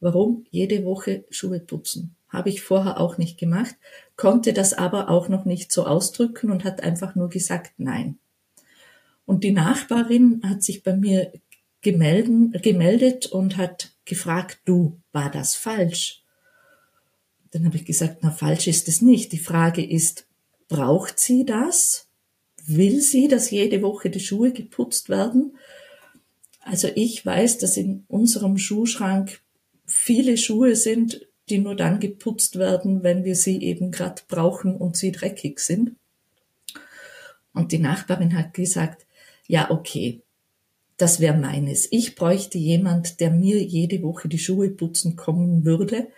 warum 0.00 0.46
jede 0.50 0.82
Woche 0.86 1.24
Schuhe 1.28 1.60
putzen? 1.60 2.16
Habe 2.30 2.48
ich 2.48 2.62
vorher 2.62 2.98
auch 2.98 3.18
nicht 3.18 3.36
gemacht, 3.36 3.74
konnte 4.16 4.54
das 4.54 4.72
aber 4.72 5.10
auch 5.10 5.28
noch 5.28 5.44
nicht 5.44 5.70
so 5.70 5.84
ausdrücken 5.84 6.50
und 6.50 6.64
hat 6.64 6.82
einfach 6.82 7.16
nur 7.16 7.28
gesagt 7.28 7.72
nein. 7.76 8.18
Und 9.26 9.44
die 9.44 9.52
Nachbarin 9.52 10.40
hat 10.42 10.62
sich 10.62 10.82
bei 10.82 10.96
mir 10.96 11.32
gemelden, 11.82 12.52
gemeldet 12.62 13.26
und 13.26 13.58
hat 13.58 13.92
gefragt, 14.06 14.60
du, 14.64 14.98
war 15.12 15.30
das 15.30 15.54
falsch? 15.54 16.20
Dann 17.50 17.64
habe 17.64 17.76
ich 17.76 17.84
gesagt, 17.84 18.18
na 18.22 18.30
falsch 18.30 18.66
ist 18.66 18.88
es 18.88 19.02
nicht. 19.02 19.32
Die 19.32 19.38
Frage 19.38 19.84
ist, 19.84 20.26
braucht 20.68 21.18
sie 21.18 21.44
das? 21.44 22.06
Will 22.66 23.00
sie, 23.00 23.28
dass 23.28 23.50
jede 23.50 23.82
Woche 23.82 24.10
die 24.10 24.20
Schuhe 24.20 24.52
geputzt 24.52 25.08
werden? 25.08 25.56
Also 26.60 26.88
ich 26.94 27.24
weiß, 27.24 27.58
dass 27.58 27.76
in 27.76 28.04
unserem 28.06 28.58
Schuhschrank 28.58 29.40
viele 29.86 30.36
Schuhe 30.36 30.76
sind, 30.76 31.26
die 31.48 31.58
nur 31.58 31.74
dann 31.74 31.98
geputzt 31.98 32.58
werden, 32.58 33.02
wenn 33.02 33.24
wir 33.24 33.34
sie 33.34 33.62
eben 33.62 33.90
gerade 33.90 34.22
brauchen 34.28 34.76
und 34.76 34.96
sie 34.96 35.10
dreckig 35.10 35.58
sind. 35.58 35.96
Und 37.52 37.72
die 37.72 37.78
Nachbarin 37.78 38.36
hat 38.36 38.54
gesagt, 38.54 39.06
ja, 39.48 39.70
okay, 39.70 40.22
das 40.96 41.18
wäre 41.18 41.36
meines. 41.36 41.90
Ich 41.90 42.14
bräuchte 42.14 42.58
jemand, 42.58 43.20
der 43.20 43.30
mir 43.30 43.60
jede 43.60 44.02
Woche 44.02 44.28
die 44.28 44.38
Schuhe 44.38 44.70
putzen 44.70 45.16
kommen 45.16 45.64
würde, 45.64 46.08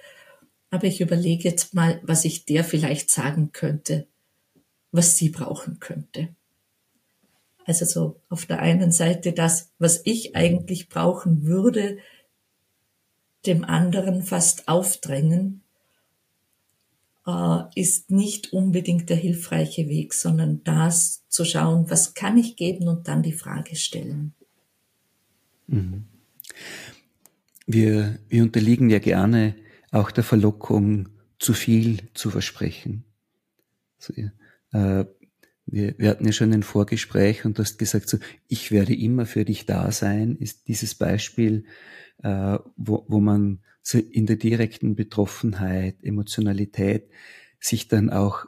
aber 0.72 0.84
ich 0.84 1.02
überlege 1.02 1.44
jetzt 1.44 1.74
mal, 1.74 2.00
was 2.02 2.24
ich 2.24 2.46
der 2.46 2.64
vielleicht 2.64 3.10
sagen 3.10 3.52
könnte, 3.52 4.06
was 4.90 5.18
sie 5.18 5.28
brauchen 5.28 5.80
könnte. 5.80 6.28
Also 7.66 7.84
so 7.84 8.20
auf 8.30 8.46
der 8.46 8.60
einen 8.60 8.90
Seite 8.90 9.32
das, 9.32 9.70
was 9.78 10.00
ich 10.04 10.34
eigentlich 10.34 10.88
brauchen 10.88 11.44
würde, 11.44 11.98
dem 13.44 13.64
anderen 13.64 14.22
fast 14.22 14.66
aufdrängen, 14.66 15.60
äh, 17.26 17.58
ist 17.74 18.10
nicht 18.10 18.54
unbedingt 18.54 19.10
der 19.10 19.18
hilfreiche 19.18 19.90
Weg, 19.90 20.14
sondern 20.14 20.64
das 20.64 21.22
zu 21.28 21.44
schauen, 21.44 21.90
was 21.90 22.14
kann 22.14 22.38
ich 22.38 22.56
geben 22.56 22.88
und 22.88 23.08
dann 23.08 23.22
die 23.22 23.32
Frage 23.32 23.76
stellen. 23.76 24.32
Mhm. 25.66 26.04
Wir, 27.66 28.18
wir 28.30 28.42
unterliegen 28.42 28.88
ja 28.88 29.00
gerne 29.00 29.54
auch 29.92 30.10
der 30.10 30.24
Verlockung, 30.24 31.08
zu 31.38 31.54
viel 31.54 32.08
zu 32.14 32.30
versprechen. 32.30 33.04
So, 33.98 34.14
äh, 34.14 35.04
wir, 35.66 35.98
wir 35.98 36.10
hatten 36.10 36.24
ja 36.24 36.32
schon 36.32 36.52
ein 36.52 36.62
Vorgespräch 36.62 37.44
und 37.44 37.58
du 37.58 37.62
hast 37.62 37.78
gesagt, 37.78 38.08
so, 38.08 38.18
ich 38.48 38.70
werde 38.70 38.94
immer 38.94 39.26
für 39.26 39.44
dich 39.44 39.66
da 39.66 39.90
sein, 39.92 40.36
ist 40.36 40.68
dieses 40.68 40.94
Beispiel, 40.94 41.64
äh, 42.22 42.58
wo, 42.76 43.04
wo 43.08 43.20
man 43.20 43.60
so 43.82 43.98
in 43.98 44.26
der 44.26 44.36
direkten 44.36 44.94
Betroffenheit, 44.94 45.96
Emotionalität 46.02 47.10
sich 47.58 47.88
dann 47.88 48.10
auch 48.10 48.46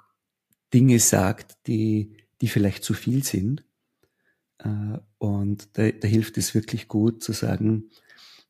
Dinge 0.72 0.98
sagt, 0.98 1.66
die, 1.66 2.16
die 2.40 2.48
vielleicht 2.48 2.84
zu 2.84 2.94
viel 2.94 3.24
sind. 3.24 3.64
Äh, 4.58 4.98
und 5.18 5.76
da, 5.78 5.90
da 5.90 6.08
hilft 6.08 6.38
es 6.38 6.54
wirklich 6.54 6.88
gut 6.88 7.22
zu 7.22 7.32
sagen, 7.32 7.90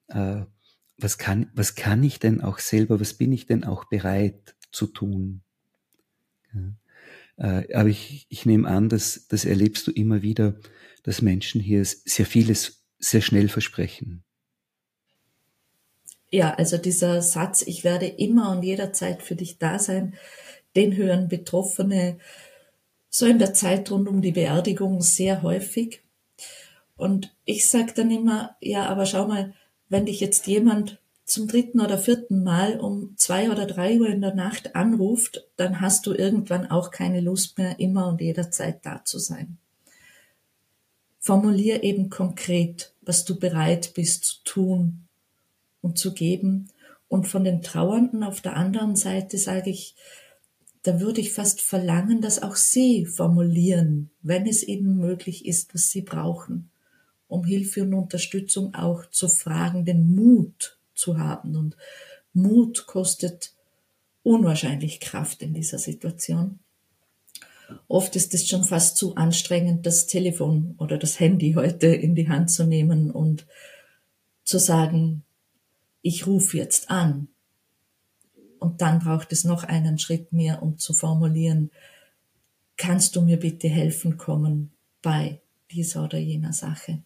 äh, 0.08 0.42
was 0.96 1.18
kann, 1.18 1.50
was 1.54 1.74
kann 1.74 2.02
ich 2.02 2.18
denn 2.18 2.40
auch 2.40 2.58
selber, 2.58 3.00
was 3.00 3.14
bin 3.14 3.32
ich 3.32 3.46
denn 3.46 3.64
auch 3.64 3.84
bereit 3.84 4.54
zu 4.70 4.86
tun? 4.86 5.42
Ja. 6.54 6.74
Äh, 7.36 7.74
aber 7.74 7.88
ich, 7.88 8.26
ich 8.28 8.46
nehme 8.46 8.68
an, 8.68 8.88
dass 8.88 9.26
das 9.28 9.44
erlebst 9.44 9.86
du 9.86 9.90
immer 9.90 10.22
wieder, 10.22 10.54
dass 11.02 11.22
Menschen 11.22 11.60
hier 11.60 11.84
sehr 11.84 12.26
vieles 12.26 12.84
sehr 12.98 13.20
schnell 13.20 13.48
versprechen. 13.48 14.24
Ja, 16.30 16.54
also 16.54 16.78
dieser 16.78 17.22
Satz, 17.22 17.62
ich 17.62 17.84
werde 17.84 18.06
immer 18.06 18.50
und 18.50 18.62
jederzeit 18.62 19.22
für 19.22 19.36
dich 19.36 19.58
da 19.58 19.78
sein, 19.78 20.14
den 20.74 20.96
hören 20.96 21.28
Betroffene 21.28 22.18
so 23.08 23.26
in 23.26 23.38
der 23.38 23.54
Zeit 23.54 23.90
rund 23.90 24.08
um 24.08 24.22
die 24.22 24.32
Beerdigung 24.32 25.00
sehr 25.00 25.42
häufig. 25.42 26.02
Und 26.96 27.36
ich 27.44 27.68
sage 27.68 27.92
dann 27.94 28.10
immer, 28.10 28.56
ja, 28.60 28.86
aber 28.86 29.06
schau 29.06 29.28
mal, 29.28 29.54
wenn 29.94 30.06
dich 30.06 30.18
jetzt 30.18 30.48
jemand 30.48 30.98
zum 31.24 31.46
dritten 31.46 31.80
oder 31.80 31.98
vierten 31.98 32.42
Mal 32.42 32.80
um 32.80 33.16
zwei 33.16 33.52
oder 33.52 33.64
drei 33.64 34.00
Uhr 34.00 34.08
in 34.08 34.22
der 34.22 34.34
Nacht 34.34 34.74
anruft, 34.74 35.46
dann 35.54 35.80
hast 35.80 36.06
du 36.06 36.12
irgendwann 36.12 36.68
auch 36.68 36.90
keine 36.90 37.20
Lust 37.20 37.58
mehr, 37.58 37.78
immer 37.78 38.08
und 38.08 38.20
jederzeit 38.20 38.84
da 38.84 39.04
zu 39.04 39.20
sein. 39.20 39.56
Formulier 41.20 41.84
eben 41.84 42.10
konkret, 42.10 42.92
was 43.02 43.24
du 43.24 43.38
bereit 43.38 43.94
bist 43.94 44.24
zu 44.24 44.42
tun 44.42 45.04
und 45.80 45.96
zu 45.96 46.12
geben. 46.12 46.70
Und 47.06 47.28
von 47.28 47.44
den 47.44 47.62
Trauernden 47.62 48.24
auf 48.24 48.40
der 48.40 48.56
anderen 48.56 48.96
Seite 48.96 49.38
sage 49.38 49.70
ich, 49.70 49.94
da 50.82 50.98
würde 50.98 51.20
ich 51.20 51.32
fast 51.32 51.60
verlangen, 51.60 52.20
dass 52.20 52.42
auch 52.42 52.56
sie 52.56 53.06
formulieren, 53.06 54.10
wenn 54.22 54.48
es 54.48 54.66
ihnen 54.66 54.96
möglich 54.96 55.46
ist, 55.46 55.72
was 55.72 55.88
sie 55.90 56.02
brauchen 56.02 56.72
um 57.34 57.44
Hilfe 57.44 57.82
und 57.82 57.94
Unterstützung 57.94 58.74
auch 58.74 59.10
zu 59.10 59.28
fragen, 59.28 59.84
den 59.84 60.14
Mut 60.14 60.78
zu 60.94 61.18
haben. 61.18 61.56
Und 61.56 61.76
Mut 62.32 62.86
kostet 62.86 63.52
unwahrscheinlich 64.22 65.00
Kraft 65.00 65.42
in 65.42 65.52
dieser 65.52 65.78
Situation. 65.78 66.60
Oft 67.88 68.14
ist 68.14 68.34
es 68.34 68.46
schon 68.46 68.62
fast 68.62 68.96
zu 68.96 69.16
anstrengend, 69.16 69.84
das 69.84 70.06
Telefon 70.06 70.76
oder 70.78 70.96
das 70.96 71.18
Handy 71.18 71.54
heute 71.54 71.88
in 71.88 72.14
die 72.14 72.28
Hand 72.28 72.50
zu 72.52 72.64
nehmen 72.64 73.10
und 73.10 73.46
zu 74.44 74.58
sagen, 74.58 75.24
ich 76.02 76.28
rufe 76.28 76.56
jetzt 76.56 76.88
an. 76.88 77.28
Und 78.60 78.80
dann 78.80 79.00
braucht 79.00 79.32
es 79.32 79.42
noch 79.42 79.64
einen 79.64 79.98
Schritt 79.98 80.32
mehr, 80.32 80.62
um 80.62 80.78
zu 80.78 80.92
formulieren, 80.92 81.70
kannst 82.76 83.16
du 83.16 83.22
mir 83.22 83.38
bitte 83.38 83.68
helfen 83.68 84.18
kommen 84.18 84.72
bei 85.02 85.40
dieser 85.70 86.04
oder 86.04 86.18
jener 86.18 86.52
Sache 86.52 87.02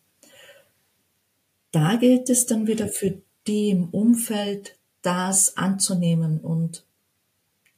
da 1.70 1.96
gilt 1.96 2.30
es 2.30 2.46
dann 2.46 2.66
wieder 2.66 2.88
für 2.88 3.20
die 3.46 3.70
im 3.70 3.88
Umfeld, 3.88 4.76
das 5.02 5.56
anzunehmen 5.56 6.40
und 6.40 6.84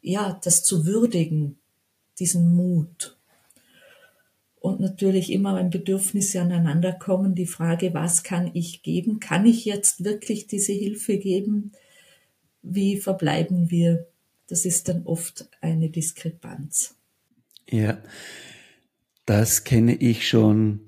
ja, 0.00 0.38
das 0.42 0.62
zu 0.62 0.86
würdigen, 0.86 1.58
diesen 2.18 2.54
Mut. 2.54 3.16
Und 4.60 4.80
natürlich 4.80 5.32
immer, 5.32 5.56
wenn 5.56 5.70
Bedürfnisse 5.70 6.40
aneinander 6.40 6.92
kommen, 6.92 7.34
die 7.34 7.46
Frage, 7.46 7.94
was 7.94 8.22
kann 8.22 8.50
ich 8.52 8.82
geben? 8.82 9.20
Kann 9.20 9.46
ich 9.46 9.64
jetzt 9.64 10.04
wirklich 10.04 10.46
diese 10.46 10.72
Hilfe 10.72 11.18
geben? 11.18 11.72
Wie 12.62 12.98
verbleiben 12.98 13.70
wir? 13.70 14.06
Das 14.48 14.64
ist 14.66 14.88
dann 14.88 15.06
oft 15.06 15.48
eine 15.60 15.88
Diskrepanz. 15.88 16.94
Ja, 17.70 18.02
das 19.24 19.64
kenne 19.64 19.94
ich 19.94 20.28
schon 20.28 20.80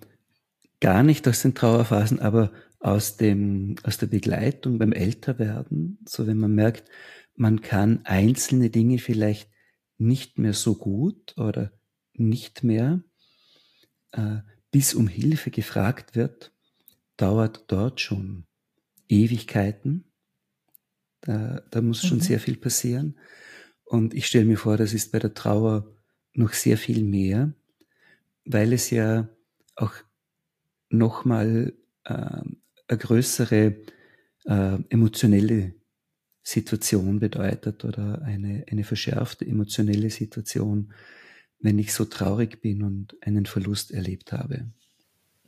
gar 0.81 1.03
nicht 1.03 1.27
aus 1.29 1.43
den 1.43 1.55
Trauerphasen, 1.55 2.21
aber 2.21 2.51
aus 2.83 3.17
dem, 3.17 3.77
aus 3.85 3.97
der 3.99 4.09
Begleitung 4.09 4.79
beim 4.79 4.93
Älterwerden, 4.93 5.99
so 6.07 6.27
wenn 6.27 6.39
man 6.39 6.55
merkt, 6.55 6.91
man 7.35 7.61
kann 7.63 8.01
einzelne 8.05 8.71
Dinge 8.71 8.99
vielleicht 8.99 9.51
nicht 9.99 10.39
mehr 10.39 10.53
so 10.53 10.75
gut 10.75 11.37
oder 11.39 11.73
nicht 12.13 12.65
mehr, 12.65 13.03
äh, 14.11 14.39
bis 14.71 14.95
um 14.95 15.07
Hilfe 15.07 15.51
gefragt 15.51 16.17
wird, 16.17 16.53
dauert 17.17 17.65
dort 17.69 18.01
schon 18.01 18.47
Ewigkeiten. 19.09 20.13
Da, 21.21 21.63
da 21.71 21.81
muss 21.83 22.05
schon 22.05 22.19
mhm. 22.19 22.23
sehr 22.23 22.41
viel 22.41 22.57
passieren. 22.57 23.19
Und 23.85 24.13
ich 24.13 24.27
stelle 24.27 24.45
mir 24.45 24.57
vor, 24.57 24.77
das 24.77 24.93
ist 24.93 25.13
bei 25.13 25.21
der 25.21 25.35
Trauer 25.35 25.95
noch 26.35 26.53
sehr 26.53 26.79
viel 26.79 27.05
mehr. 27.05 27.53
weil 28.45 28.73
es 28.73 28.91
ja 28.91 29.29
auch 29.77 29.95
nochmal 30.89 31.75
äh, 32.05 32.43
eine 32.89 32.99
größere 32.99 33.77
äh, 34.45 34.79
emotionelle 34.89 35.75
Situation 36.43 37.21
bedeutet 37.21 37.85
oder 37.85 38.23
eine, 38.23 38.65
eine 38.71 38.85
verschärfte 38.85 39.47
emotionelle 39.47 40.11
Situation, 40.11 40.93
wenn 41.61 41.79
ich 41.79 41.93
so 41.95 42.05
traurig 42.05 42.61
bin 42.61 42.83
und 42.83 43.17
einen 43.21 43.47
Verlust 43.47 43.93
erlebt 43.93 44.33
habe. 44.33 44.73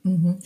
Mhm. 0.05 0.39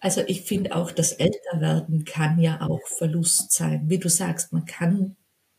Also 0.00 0.22
ich 0.26 0.42
finde 0.42 0.74
auch, 0.74 0.90
das 0.90 1.12
Älterwerden 1.12 2.04
kann 2.04 2.40
ja 2.40 2.60
auch 2.62 2.80
Verlust 2.86 3.52
sein. 3.52 3.88
Wie 3.88 3.98
du 3.98 4.08
sagst, 4.08 4.52
man 4.52 4.64
kann 4.64 5.16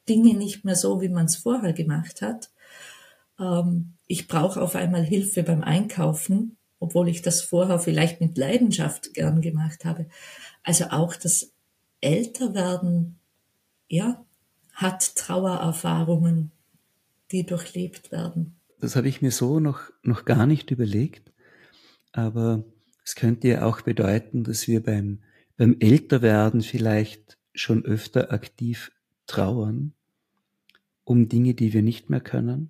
Dinge 0.10 0.34
nicht 0.34 0.66
mehr 0.66 0.76
so, 0.76 1.02
wie 1.02 1.10
man 1.10 1.26
es 1.26 1.38
vorher 1.38 1.74
gemacht 1.74 2.22
hat. 2.22 2.52
Ähm, 3.40 3.94
ich 4.08 4.28
brauche 4.28 4.62
auf 4.62 4.76
einmal 4.76 5.04
Hilfe 5.04 5.44
beim 5.44 5.62
Einkaufen, 5.62 6.58
obwohl 6.80 7.08
ich 7.08 7.22
das 7.22 7.42
vorher 7.42 7.80
vielleicht 7.80 8.20
mit 8.20 8.38
Leidenschaft 8.38 9.14
gern 9.14 9.42
gemacht 9.42 9.86
habe. 9.86 10.08
Also 10.64 10.86
auch 10.86 11.16
das 11.16 11.52
Älterwerden, 12.02 13.20
ja, 13.88 14.26
hat 14.74 15.16
Trauererfahrungen, 15.16 16.52
die 17.32 17.46
durchlebt 17.46 18.12
werden. 18.12 18.56
Das 18.80 18.96
habe 18.96 19.08
ich 19.08 19.22
mir 19.22 19.32
so 19.32 19.60
noch, 19.60 19.92
noch 20.02 20.26
gar 20.26 20.46
nicht 20.46 20.72
überlegt, 20.72 21.32
aber 22.12 22.64
es 23.06 23.16
könnte 23.16 23.48
ja 23.48 23.66
auch 23.66 23.82
bedeuten, 23.82 24.44
dass 24.44 24.68
wir 24.68 24.82
beim, 24.82 25.20
beim 25.58 25.78
Älterwerden 25.80 26.62
vielleicht 26.62 27.38
schon 27.54 27.86
öfter 27.86 28.32
aktiv 28.32 28.92
trauern 29.28 29.94
um 31.04 31.28
Dinge, 31.28 31.54
die 31.54 31.74
wir 31.74 31.82
nicht 31.82 32.10
mehr 32.10 32.22
können. 32.22 32.70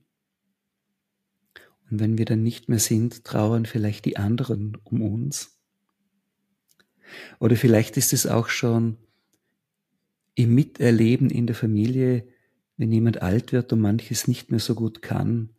Und 1.90 2.00
wenn 2.00 2.18
wir 2.18 2.26
dann 2.26 2.42
nicht 2.42 2.70
mehr 2.70 2.80
sind, 2.80 3.24
trauern 3.24 3.66
vielleicht 3.66 4.06
die 4.06 4.18
anderen 4.18 4.78
um 4.84 5.02
uns. 5.02 5.53
Oder 7.40 7.56
vielleicht 7.56 7.98
ist 7.98 8.14
es 8.14 8.28
auch 8.28 8.50
schon 8.50 8.98
im 10.36 10.56
Miterleben 10.56 11.30
in 11.30 11.48
der 11.48 11.56
Familie, 11.56 12.28
wenn 12.78 12.92
jemand 12.92 13.22
alt 13.22 13.52
wird 13.52 13.72
und 13.72 13.82
manches 13.82 14.28
nicht 14.28 14.52
mehr 14.52 14.60
so 14.60 14.76
gut 14.76 15.02
kann, 15.02 15.50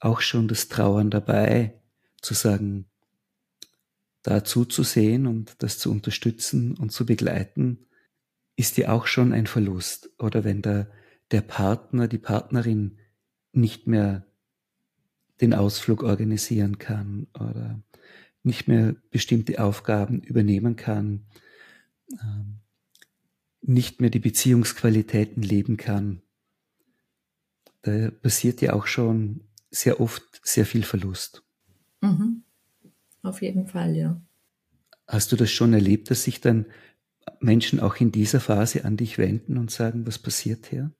auch 0.00 0.20
schon 0.20 0.48
das 0.48 0.68
Trauern 0.68 1.10
dabei, 1.10 1.80
zu 2.20 2.34
sagen, 2.34 2.86
da 4.22 4.44
zuzusehen 4.44 5.26
und 5.26 5.62
das 5.62 5.78
zu 5.78 5.90
unterstützen 5.90 6.76
und 6.76 6.90
zu 6.90 7.06
begleiten, 7.06 7.86
ist 8.56 8.76
ja 8.76 8.90
auch 8.90 9.06
schon 9.06 9.32
ein 9.32 9.46
Verlust. 9.46 10.10
Oder 10.18 10.44
wenn 10.44 10.62
der, 10.62 10.90
der 11.30 11.42
Partner, 11.42 12.08
die 12.08 12.18
Partnerin 12.18 12.98
nicht 13.52 13.86
mehr 13.86 14.26
den 15.40 15.54
Ausflug 15.54 16.02
organisieren 16.02 16.78
kann 16.78 17.28
oder 17.34 17.80
nicht 18.46 18.68
mehr 18.68 18.94
bestimmte 19.10 19.62
Aufgaben 19.62 20.22
übernehmen 20.22 20.76
kann, 20.76 21.26
ähm, 22.12 22.60
nicht 23.60 24.00
mehr 24.00 24.10
die 24.10 24.20
Beziehungsqualitäten 24.20 25.42
leben 25.42 25.76
kann. 25.76 26.22
Da 27.82 28.10
passiert 28.10 28.60
ja 28.60 28.72
auch 28.72 28.86
schon 28.86 29.42
sehr 29.70 30.00
oft 30.00 30.40
sehr 30.42 30.64
viel 30.64 30.84
Verlust. 30.84 31.42
Mhm. 32.00 32.44
Auf 33.22 33.42
jeden 33.42 33.66
Fall, 33.66 33.96
ja. 33.96 34.20
Hast 35.08 35.32
du 35.32 35.36
das 35.36 35.50
schon 35.50 35.72
erlebt, 35.72 36.10
dass 36.10 36.24
sich 36.24 36.40
dann 36.40 36.66
Menschen 37.40 37.80
auch 37.80 37.96
in 37.96 38.12
dieser 38.12 38.40
Phase 38.40 38.84
an 38.84 38.96
dich 38.96 39.18
wenden 39.18 39.58
und 39.58 39.70
sagen, 39.70 40.06
was 40.06 40.18
passiert 40.18 40.66
hier? 40.66 40.92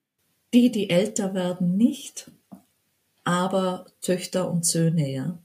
Die, 0.52 0.72
die 0.72 0.90
älter 0.90 1.34
werden, 1.34 1.76
nicht, 1.76 2.30
aber 3.24 3.86
Töchter 4.00 4.50
und 4.50 4.64
Söhne, 4.64 5.10
ja. 5.10 5.42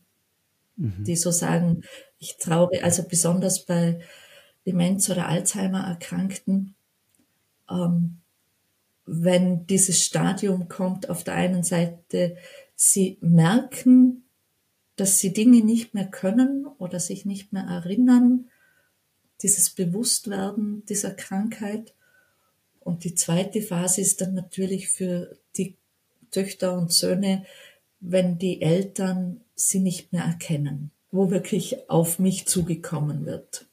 Mhm. 0.81 1.03
Die 1.03 1.15
so 1.15 1.31
sagen, 1.31 1.83
ich 2.17 2.37
traue, 2.37 2.83
also 2.83 3.03
besonders 3.03 3.65
bei 3.65 3.99
Demenz- 4.65 5.09
oder 5.09 5.27
Alzheimer-Erkrankten, 5.27 6.75
ähm, 7.69 8.17
wenn 9.05 9.67
dieses 9.67 10.03
Stadium 10.03 10.67
kommt, 10.67 11.09
auf 11.09 11.23
der 11.23 11.35
einen 11.35 11.63
Seite, 11.63 12.37
sie 12.75 13.17
merken, 13.21 14.23
dass 14.95 15.19
sie 15.19 15.33
Dinge 15.33 15.63
nicht 15.63 15.93
mehr 15.93 16.07
können 16.07 16.65
oder 16.65 16.99
sich 16.99 17.25
nicht 17.25 17.53
mehr 17.53 17.63
erinnern, 17.63 18.49
dieses 19.41 19.69
Bewusstwerden 19.71 20.85
dieser 20.85 21.11
Krankheit. 21.11 21.93
Und 22.79 23.03
die 23.03 23.15
zweite 23.15 23.61
Phase 23.61 24.01
ist 24.01 24.21
dann 24.21 24.33
natürlich 24.33 24.89
für 24.89 25.37
die 25.57 25.75
Töchter 26.31 26.77
und 26.77 26.91
Söhne, 26.91 27.45
wenn 27.99 28.37
die 28.37 28.61
Eltern 28.61 29.41
sie 29.67 29.79
nicht 29.79 30.11
mehr 30.11 30.23
erkennen, 30.23 30.91
wo 31.11 31.31
wirklich 31.31 31.89
auf 31.89 32.19
mich 32.19 32.47
zugekommen 32.47 33.25
wird. 33.25 33.67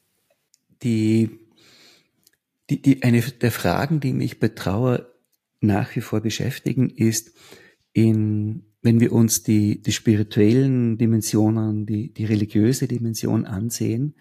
Die, 0.83 1.29
die, 2.69 2.81
die, 2.81 3.03
eine 3.03 3.21
der 3.21 3.51
Fragen, 3.51 3.99
die 3.99 4.13
mich 4.13 4.39
bei 4.39 4.49
Trauer 4.49 5.07
nach 5.59 5.95
wie 5.95 6.01
vor 6.01 6.21
beschäftigen, 6.21 6.89
ist, 6.89 7.33
in, 7.93 8.63
wenn 8.81 8.99
wir 8.99 9.11
uns 9.11 9.43
die, 9.43 9.81
die 9.81 9.91
spirituellen 9.91 10.97
Dimensionen, 10.97 11.85
die, 11.85 12.13
die 12.13 12.25
religiöse 12.25 12.87
Dimension 12.87 13.45
ansehen, 13.45 14.15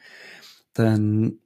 dann 0.72 1.38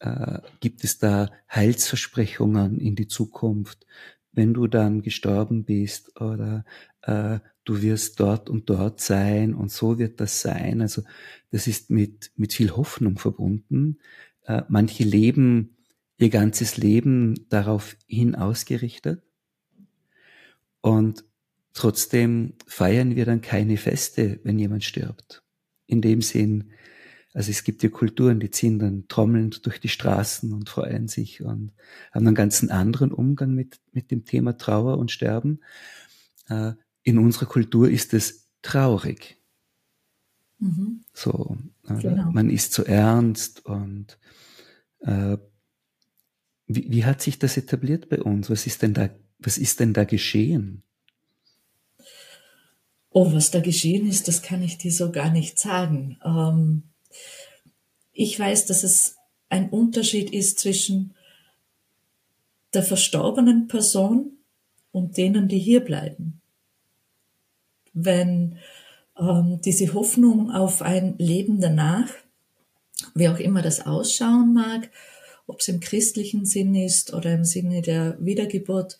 äh, 0.00 0.40
gibt 0.60 0.84
es 0.84 0.98
da 0.98 1.30
Heilsversprechungen 1.50 2.78
in 2.78 2.96
die 2.96 3.06
Zukunft, 3.08 3.86
wenn 4.32 4.52
du 4.54 4.66
dann 4.66 5.02
gestorben 5.02 5.64
bist 5.64 6.20
oder 6.20 6.64
äh, 7.02 7.38
du 7.64 7.82
wirst 7.82 8.18
dort 8.20 8.50
und 8.50 8.68
dort 8.68 9.00
sein 9.00 9.54
und 9.54 9.70
so 9.70 9.98
wird 9.98 10.20
das 10.20 10.40
sein. 10.40 10.80
Also 10.80 11.02
das 11.50 11.66
ist 11.66 11.90
mit, 11.90 12.32
mit 12.36 12.52
viel 12.52 12.70
Hoffnung 12.72 13.18
verbunden. 13.18 13.98
Äh, 14.44 14.62
manche 14.68 15.04
leben 15.04 15.76
ihr 16.18 16.30
ganzes 16.30 16.76
Leben 16.76 17.48
darauf 17.48 17.96
hin 18.06 18.34
ausgerichtet 18.34 19.22
und 20.80 21.24
trotzdem 21.72 22.54
feiern 22.66 23.16
wir 23.16 23.24
dann 23.24 23.40
keine 23.40 23.76
Feste, 23.76 24.40
wenn 24.44 24.58
jemand 24.58 24.84
stirbt. 24.84 25.42
In 25.86 26.00
dem 26.00 26.22
Sinn, 26.22 26.70
also 27.34 27.50
es 27.50 27.64
gibt 27.64 27.82
ja 27.82 27.88
Kulturen, 27.88 28.40
die 28.40 28.50
ziehen 28.50 28.78
dann 28.78 29.06
trommelnd 29.08 29.64
durch 29.64 29.80
die 29.80 29.88
Straßen 29.88 30.52
und 30.52 30.68
freuen 30.68 31.08
sich 31.08 31.42
und 31.42 31.72
haben 32.12 32.26
einen 32.26 32.34
ganz 32.34 32.62
anderen 32.64 33.12
Umgang 33.12 33.54
mit, 33.54 33.80
mit 33.92 34.10
dem 34.10 34.24
Thema 34.24 34.56
Trauer 34.58 34.98
und 34.98 35.10
Sterben. 35.10 35.60
Äh, 36.48 36.72
in 37.02 37.18
unserer 37.18 37.46
Kultur 37.46 37.90
ist 37.90 38.14
es 38.14 38.48
traurig. 38.62 39.38
Mhm. 40.58 41.04
So, 41.12 41.56
genau. 41.82 42.30
man 42.30 42.48
ist 42.48 42.72
zu 42.72 42.84
ernst 42.84 43.66
und 43.66 44.18
äh, 45.00 45.36
wie, 46.66 46.90
wie 46.90 47.04
hat 47.04 47.20
sich 47.20 47.38
das 47.38 47.56
etabliert 47.56 48.08
bei 48.08 48.22
uns? 48.22 48.48
Was 48.48 48.66
ist 48.66 48.82
denn 48.82 48.94
da, 48.94 49.10
was 49.38 49.58
ist 49.58 49.80
denn 49.80 49.92
da 49.92 50.04
geschehen? 50.04 50.82
Oh, 53.10 53.32
was 53.32 53.50
da 53.50 53.60
geschehen 53.60 54.06
ist, 54.06 54.28
das 54.28 54.40
kann 54.40 54.62
ich 54.62 54.78
dir 54.78 54.92
so 54.92 55.10
gar 55.10 55.30
nicht 55.30 55.58
sagen. 55.58 56.18
Ähm, 56.24 56.84
ich 58.12 58.38
weiß, 58.38 58.66
dass 58.66 58.84
es 58.84 59.16
ein 59.48 59.68
Unterschied 59.68 60.32
ist 60.32 60.60
zwischen 60.60 61.14
der 62.72 62.82
verstorbenen 62.82 63.68
Person 63.68 64.38
und 64.92 65.16
denen, 65.16 65.48
die 65.48 65.58
hier 65.58 65.80
bleiben. 65.80 66.41
Wenn 67.92 68.58
ähm, 69.18 69.60
diese 69.64 69.94
Hoffnung 69.94 70.50
auf 70.50 70.82
ein 70.82 71.16
Leben 71.18 71.60
danach, 71.60 72.08
wie 73.14 73.28
auch 73.28 73.38
immer 73.38 73.62
das 73.62 73.86
ausschauen 73.86 74.54
mag, 74.54 74.90
ob 75.46 75.60
es 75.60 75.68
im 75.68 75.80
christlichen 75.80 76.46
Sinn 76.46 76.74
ist 76.74 77.12
oder 77.12 77.34
im 77.34 77.44
Sinne 77.44 77.82
der 77.82 78.16
Wiedergeburt, 78.20 78.98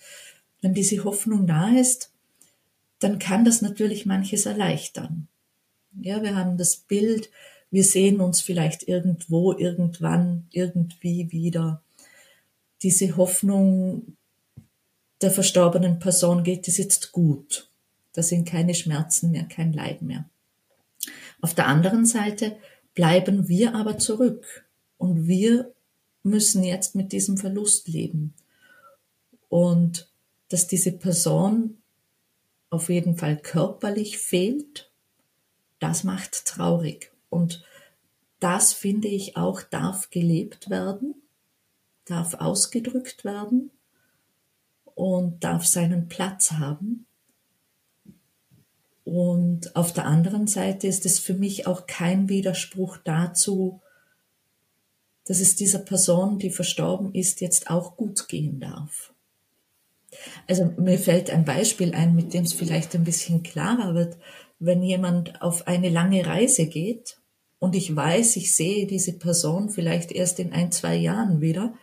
wenn 0.60 0.74
diese 0.74 1.04
Hoffnung 1.04 1.46
da 1.46 1.70
ist, 1.70 2.12
dann 2.98 3.18
kann 3.18 3.44
das 3.44 3.62
natürlich 3.62 4.06
manches 4.06 4.46
erleichtern. 4.46 5.28
Ja, 6.00 6.22
wir 6.22 6.36
haben 6.36 6.56
das 6.56 6.76
Bild, 6.76 7.30
wir 7.70 7.84
sehen 7.84 8.20
uns 8.20 8.40
vielleicht 8.40 8.84
irgendwo, 8.84 9.52
irgendwann, 9.52 10.46
irgendwie 10.50 11.32
wieder. 11.32 11.82
Diese 12.82 13.16
Hoffnung 13.16 14.16
der 15.20 15.30
verstorbenen 15.30 15.98
Person 15.98 16.44
geht 16.44 16.68
es 16.68 16.78
jetzt 16.78 17.12
gut. 17.12 17.71
Da 18.12 18.22
sind 18.22 18.46
keine 18.46 18.74
Schmerzen 18.74 19.30
mehr, 19.30 19.44
kein 19.44 19.72
Leid 19.72 20.02
mehr. 20.02 20.28
Auf 21.40 21.54
der 21.54 21.66
anderen 21.66 22.06
Seite 22.06 22.56
bleiben 22.94 23.48
wir 23.48 23.74
aber 23.74 23.98
zurück 23.98 24.66
und 24.98 25.26
wir 25.26 25.72
müssen 26.22 26.62
jetzt 26.62 26.94
mit 26.94 27.12
diesem 27.12 27.36
Verlust 27.36 27.88
leben. 27.88 28.34
Und 29.48 30.08
dass 30.48 30.66
diese 30.66 30.92
Person 30.92 31.78
auf 32.70 32.88
jeden 32.88 33.16
Fall 33.16 33.36
körperlich 33.36 34.18
fehlt, 34.18 34.90
das 35.78 36.04
macht 36.04 36.46
traurig. 36.46 37.12
Und 37.28 37.64
das 38.38 38.72
finde 38.72 39.08
ich 39.08 39.36
auch 39.36 39.62
darf 39.62 40.10
gelebt 40.10 40.70
werden, 40.70 41.14
darf 42.04 42.34
ausgedrückt 42.34 43.24
werden 43.24 43.70
und 44.94 45.42
darf 45.44 45.64
seinen 45.66 46.08
Platz 46.08 46.52
haben. 46.52 47.06
Und 49.04 49.74
auf 49.74 49.92
der 49.92 50.06
anderen 50.06 50.46
Seite 50.46 50.86
ist 50.86 51.06
es 51.06 51.18
für 51.18 51.34
mich 51.34 51.66
auch 51.66 51.86
kein 51.86 52.28
Widerspruch 52.28 52.98
dazu, 52.98 53.80
dass 55.26 55.40
es 55.40 55.56
dieser 55.56 55.80
Person, 55.80 56.38
die 56.38 56.50
verstorben 56.50 57.14
ist, 57.14 57.40
jetzt 57.40 57.70
auch 57.70 57.96
gut 57.96 58.28
gehen 58.28 58.60
darf. 58.60 59.12
Also 60.46 60.66
mir 60.76 60.98
fällt 60.98 61.30
ein 61.30 61.44
Beispiel 61.44 61.94
ein, 61.94 62.14
mit 62.14 62.34
dem 62.34 62.44
es 62.44 62.52
vielleicht 62.52 62.94
ein 62.94 63.04
bisschen 63.04 63.42
klarer 63.42 63.94
wird. 63.94 64.18
Wenn 64.58 64.82
jemand 64.82 65.40
auf 65.42 65.66
eine 65.66 65.88
lange 65.88 66.26
Reise 66.26 66.66
geht 66.66 67.18
und 67.58 67.74
ich 67.74 67.94
weiß, 67.94 68.36
ich 68.36 68.54
sehe 68.54 68.86
diese 68.86 69.14
Person 69.14 69.70
vielleicht 69.70 70.12
erst 70.12 70.38
in 70.38 70.52
ein, 70.52 70.70
zwei 70.70 70.94
Jahren 70.94 71.40
wieder 71.40 71.74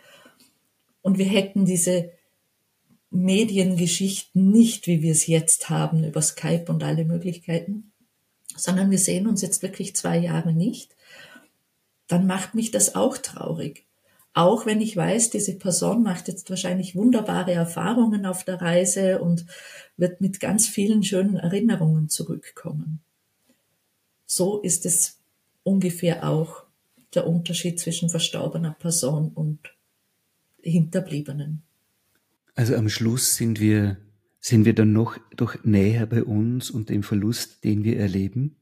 und 1.01 1.17
wir 1.17 1.25
hätten 1.25 1.65
diese 1.65 2.11
Mediengeschichten 3.11 4.51
nicht, 4.51 4.87
wie 4.87 5.01
wir 5.01 5.11
es 5.11 5.27
jetzt 5.27 5.69
haben, 5.69 6.03
über 6.03 6.21
Skype 6.21 6.65
und 6.67 6.83
alle 6.83 7.05
Möglichkeiten, 7.05 7.91
sondern 8.55 8.91
wir 8.91 8.99
sehen 8.99 9.27
uns 9.27 9.41
jetzt 9.41 9.63
wirklich 9.63 9.95
zwei 9.95 10.17
Jahre 10.17 10.53
nicht, 10.53 10.95
dann 12.07 12.27
macht 12.27 12.55
mich 12.55 12.71
das 12.71 12.95
auch 12.95 13.17
traurig. 13.17 13.85
Auch 14.33 14.65
wenn 14.65 14.79
ich 14.79 14.95
weiß, 14.95 15.31
diese 15.31 15.55
Person 15.57 16.03
macht 16.03 16.27
jetzt 16.27 16.49
wahrscheinlich 16.49 16.95
wunderbare 16.95 17.51
Erfahrungen 17.51 18.25
auf 18.25 18.43
der 18.43 18.61
Reise 18.61 19.19
und 19.19 19.45
wird 19.97 20.21
mit 20.21 20.39
ganz 20.39 20.67
vielen 20.67 21.03
schönen 21.03 21.37
Erinnerungen 21.37 22.09
zurückkommen. 22.09 23.01
So 24.25 24.61
ist 24.61 24.85
es 24.85 25.17
ungefähr 25.63 26.29
auch 26.29 26.63
der 27.15 27.27
Unterschied 27.27 27.79
zwischen 27.79 28.09
verstorbener 28.09 28.71
Person 28.71 29.31
und 29.33 29.59
Hinterbliebenen. 30.61 31.63
Also 32.59 32.75
am 32.75 32.89
Schluss 32.89 33.37
sind 33.37 33.61
wir, 33.61 33.95
sind 34.41 34.65
wir 34.65 34.75
dann 34.75 34.91
noch 34.91 35.17
doch 35.37 35.63
näher 35.63 36.05
bei 36.05 36.25
uns 36.25 36.69
und 36.69 36.89
dem 36.89 37.03
Verlust, 37.03 37.63
den 37.63 37.85
wir 37.85 37.97
erleben 37.97 38.57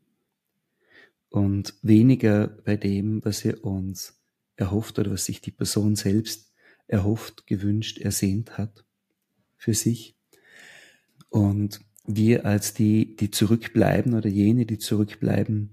und 1.30 1.74
weniger 1.82 2.48
bei 2.48 2.78
dem, 2.78 3.26
was 3.26 3.44
wir 3.44 3.66
uns 3.66 4.22
erhofft 4.56 5.00
oder 5.00 5.10
was 5.10 5.26
sich 5.26 5.42
die 5.42 5.50
Person 5.50 5.96
selbst 5.96 6.54
erhofft, 6.86 7.48
gewünscht, 7.48 7.98
ersehnt 7.98 8.60
hat 8.60 8.86
für 9.56 9.74
sich. 9.74 10.16
Und 11.30 11.82
wir 12.06 12.46
als 12.46 12.76
die, 12.76 13.16
die 13.16 13.32
zurückbleiben 13.32 14.14
oder 14.14 14.30
jene, 14.30 14.68
die 14.68 14.78
zurückbleiben, 14.78 15.72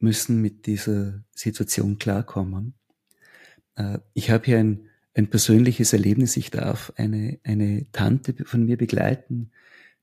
müssen 0.00 0.42
mit 0.42 0.66
dieser 0.66 1.22
Situation 1.32 2.00
klarkommen. 2.00 2.74
Äh, 3.76 4.00
ich 4.14 4.32
habe 4.32 4.46
hier 4.46 4.58
ein, 4.58 4.88
ein 5.16 5.28
persönliches 5.28 5.92
Erlebnis. 5.92 6.36
Ich 6.36 6.50
darf 6.50 6.92
eine, 6.96 7.38
eine 7.42 7.90
Tante 7.92 8.34
von 8.44 8.64
mir 8.64 8.76
begleiten, 8.76 9.50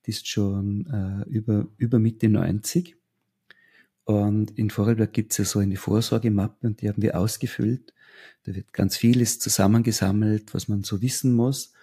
die 0.06 0.12
ist 0.12 0.28
schon 0.28 0.88
äh, 0.88 1.30
über, 1.30 1.68
über 1.78 2.00
Mitte 2.00 2.28
90 2.28 2.98
und 4.06 4.58
in 4.58 4.70
Vorarlberg 4.70 5.14
gibt 5.14 5.32
es 5.32 5.38
ja 5.38 5.46
so 5.46 5.60
eine 5.60 5.78
Vorsorgemappe 5.78 6.68
und 6.68 6.82
die 6.82 6.90
haben 6.90 7.02
wir 7.02 7.18
ausgefüllt. 7.18 7.94
Da 8.44 8.54
wird 8.54 8.74
ganz 8.74 8.98
vieles 8.98 9.40
zusammengesammelt, 9.40 10.54
was 10.54 10.68
man 10.68 10.84
so 10.84 11.02
wissen 11.02 11.34
muss. 11.34 11.74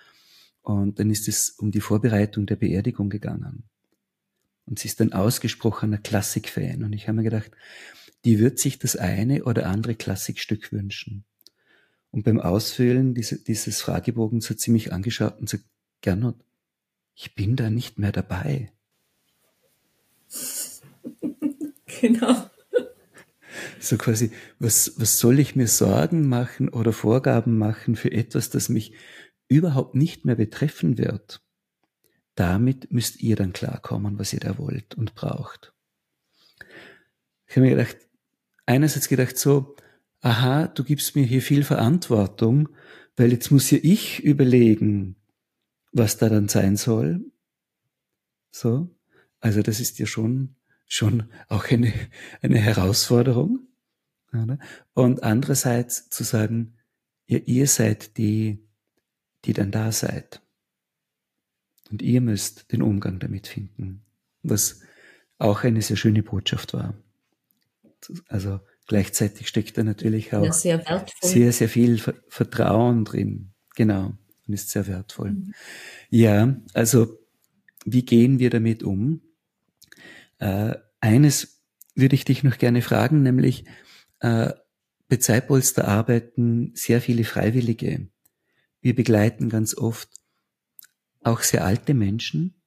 Und 0.62 0.98
dann 0.98 1.10
ist 1.10 1.28
es 1.28 1.50
um 1.50 1.70
die 1.70 1.80
Vorbereitung 1.80 2.44
der 2.44 2.56
Beerdigung 2.56 3.08
gegangen. 3.08 3.64
Und 4.66 4.78
sie 4.78 4.88
ist 4.88 5.00
ein 5.00 5.14
ausgesprochener 5.14 5.98
Klassikfan. 5.98 6.84
Und 6.84 6.92
ich 6.92 7.08
habe 7.08 7.16
mir 7.16 7.24
gedacht, 7.24 7.52
die 8.26 8.38
wird 8.38 8.58
sich 8.58 8.78
das 8.78 8.96
eine 8.96 9.44
oder 9.44 9.66
andere 9.66 9.94
Klassikstück 9.94 10.72
wünschen. 10.72 11.24
Und 12.12 12.24
beim 12.24 12.40
Ausfüllen 12.40 13.14
diese, 13.14 13.42
dieses 13.42 13.80
Fragebogens 13.80 14.50
hat 14.50 14.60
sie 14.60 14.70
mich 14.70 14.92
angeschaut 14.92 15.38
und 15.38 15.48
sagt, 15.48 15.64
Gernot, 16.00 16.36
ich 17.14 17.34
bin 17.34 17.56
da 17.56 17.70
nicht 17.70 17.98
mehr 17.98 18.12
dabei. 18.12 18.72
Genau. 22.00 22.48
So 23.78 23.98
quasi, 23.98 24.30
was, 24.58 24.94
was 24.98 25.18
soll 25.18 25.38
ich 25.38 25.56
mir 25.56 25.66
Sorgen 25.66 26.28
machen 26.28 26.68
oder 26.68 26.92
Vorgaben 26.92 27.58
machen 27.58 27.96
für 27.96 28.10
etwas, 28.10 28.48
das 28.48 28.68
mich 28.68 28.94
überhaupt 29.48 29.94
nicht 29.94 30.24
mehr 30.24 30.36
betreffen 30.36 30.96
wird? 30.96 31.42
Damit 32.36 32.90
müsst 32.92 33.20
ihr 33.20 33.36
dann 33.36 33.52
klarkommen, 33.52 34.18
was 34.18 34.32
ihr 34.32 34.40
da 34.40 34.56
wollt 34.56 34.94
und 34.94 35.14
braucht. 35.14 35.74
Ich 37.46 37.56
habe 37.56 37.66
mir 37.66 37.76
gedacht, 37.76 37.96
einerseits 38.66 39.08
gedacht 39.08 39.36
so, 39.36 39.76
aha, 40.20 40.68
du 40.68 40.84
gibst 40.84 41.16
mir 41.16 41.24
hier 41.24 41.42
viel 41.42 41.64
Verantwortung, 41.64 42.68
weil 43.16 43.32
jetzt 43.32 43.50
muss 43.50 43.70
ja 43.70 43.78
ich 43.82 44.22
überlegen, 44.22 45.16
was 45.92 46.18
da 46.18 46.28
dann 46.28 46.48
sein 46.48 46.76
soll. 46.76 47.20
So. 48.50 48.88
Also 49.40 49.62
das 49.62 49.80
ist 49.80 49.98
ja 49.98 50.06
schon 50.06 50.56
schon 50.90 51.28
auch 51.48 51.70
eine, 51.70 51.92
eine 52.42 52.58
Herausforderung. 52.58 53.60
Und 54.92 55.22
andererseits 55.22 56.10
zu 56.10 56.24
sagen, 56.24 56.74
ja, 57.26 57.38
ihr 57.38 57.66
seid 57.66 58.16
die, 58.16 58.66
die 59.44 59.52
dann 59.52 59.70
da 59.70 59.92
seid. 59.92 60.42
Und 61.90 62.02
ihr 62.02 62.20
müsst 62.20 62.70
den 62.72 62.82
Umgang 62.82 63.18
damit 63.18 63.46
finden. 63.46 64.04
Was 64.42 64.80
auch 65.38 65.64
eine 65.64 65.82
sehr 65.82 65.96
schöne 65.96 66.22
Botschaft 66.22 66.74
war. 66.74 66.94
Also 68.28 68.60
gleichzeitig 68.90 69.46
steckt 69.46 69.78
da 69.78 69.84
natürlich 69.84 70.34
auch 70.34 70.44
ja, 70.44 70.52
sehr, 70.52 70.84
sehr, 71.22 71.52
sehr, 71.52 71.68
viel 71.68 72.02
Vertrauen 72.28 73.04
drin. 73.04 73.52
Genau. 73.76 74.14
Und 74.46 74.52
ist 74.52 74.70
sehr 74.70 74.88
wertvoll. 74.88 75.30
Mhm. 75.30 75.54
Ja, 76.10 76.56
also 76.74 77.16
wie 77.84 78.04
gehen 78.04 78.40
wir 78.40 78.50
damit 78.50 78.82
um? 78.82 79.22
Äh, 80.38 80.74
eines 80.98 81.62
würde 81.94 82.16
ich 82.16 82.24
dich 82.24 82.42
noch 82.42 82.58
gerne 82.58 82.82
fragen, 82.82 83.22
nämlich 83.22 83.64
äh, 84.18 84.50
bei 85.08 85.16
Zeitpolster 85.18 85.86
arbeiten 85.86 86.72
sehr 86.74 87.00
viele 87.00 87.22
Freiwillige. 87.22 88.08
Wir 88.80 88.96
begleiten 88.96 89.48
ganz 89.50 89.76
oft 89.76 90.08
auch 91.22 91.42
sehr 91.42 91.64
alte 91.64 91.94
Menschen. 91.94 92.60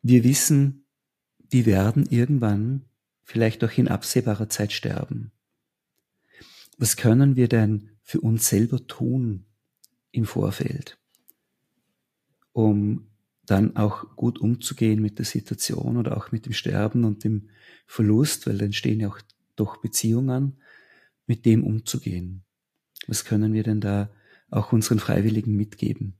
Wir 0.00 0.22
wissen, 0.22 0.86
die 1.40 1.66
werden 1.66 2.06
irgendwann 2.06 2.84
vielleicht 3.24 3.64
auch 3.64 3.72
in 3.76 3.88
absehbarer 3.88 4.48
Zeit 4.48 4.72
sterben. 4.72 5.32
Was 6.78 6.96
können 6.96 7.36
wir 7.36 7.48
denn 7.48 7.90
für 8.02 8.20
uns 8.20 8.48
selber 8.48 8.86
tun 8.86 9.44
im 10.12 10.26
Vorfeld, 10.26 10.98
um 12.52 13.06
dann 13.46 13.76
auch 13.76 14.16
gut 14.16 14.38
umzugehen 14.38 15.00
mit 15.00 15.18
der 15.18 15.26
Situation 15.26 15.96
oder 15.96 16.16
auch 16.16 16.32
mit 16.32 16.46
dem 16.46 16.52
Sterben 16.52 17.04
und 17.04 17.24
dem 17.24 17.48
Verlust, 17.86 18.46
weil 18.46 18.58
dann 18.58 18.72
stehen 18.72 19.00
ja 19.00 19.08
auch 19.08 19.20
doch 19.56 19.78
Beziehungen, 19.78 20.56
mit 21.26 21.46
dem 21.46 21.64
umzugehen. 21.64 22.42
Was 23.06 23.24
können 23.24 23.52
wir 23.52 23.62
denn 23.62 23.80
da 23.80 24.10
auch 24.50 24.72
unseren 24.72 24.98
Freiwilligen 24.98 25.56
mitgeben? 25.56 26.14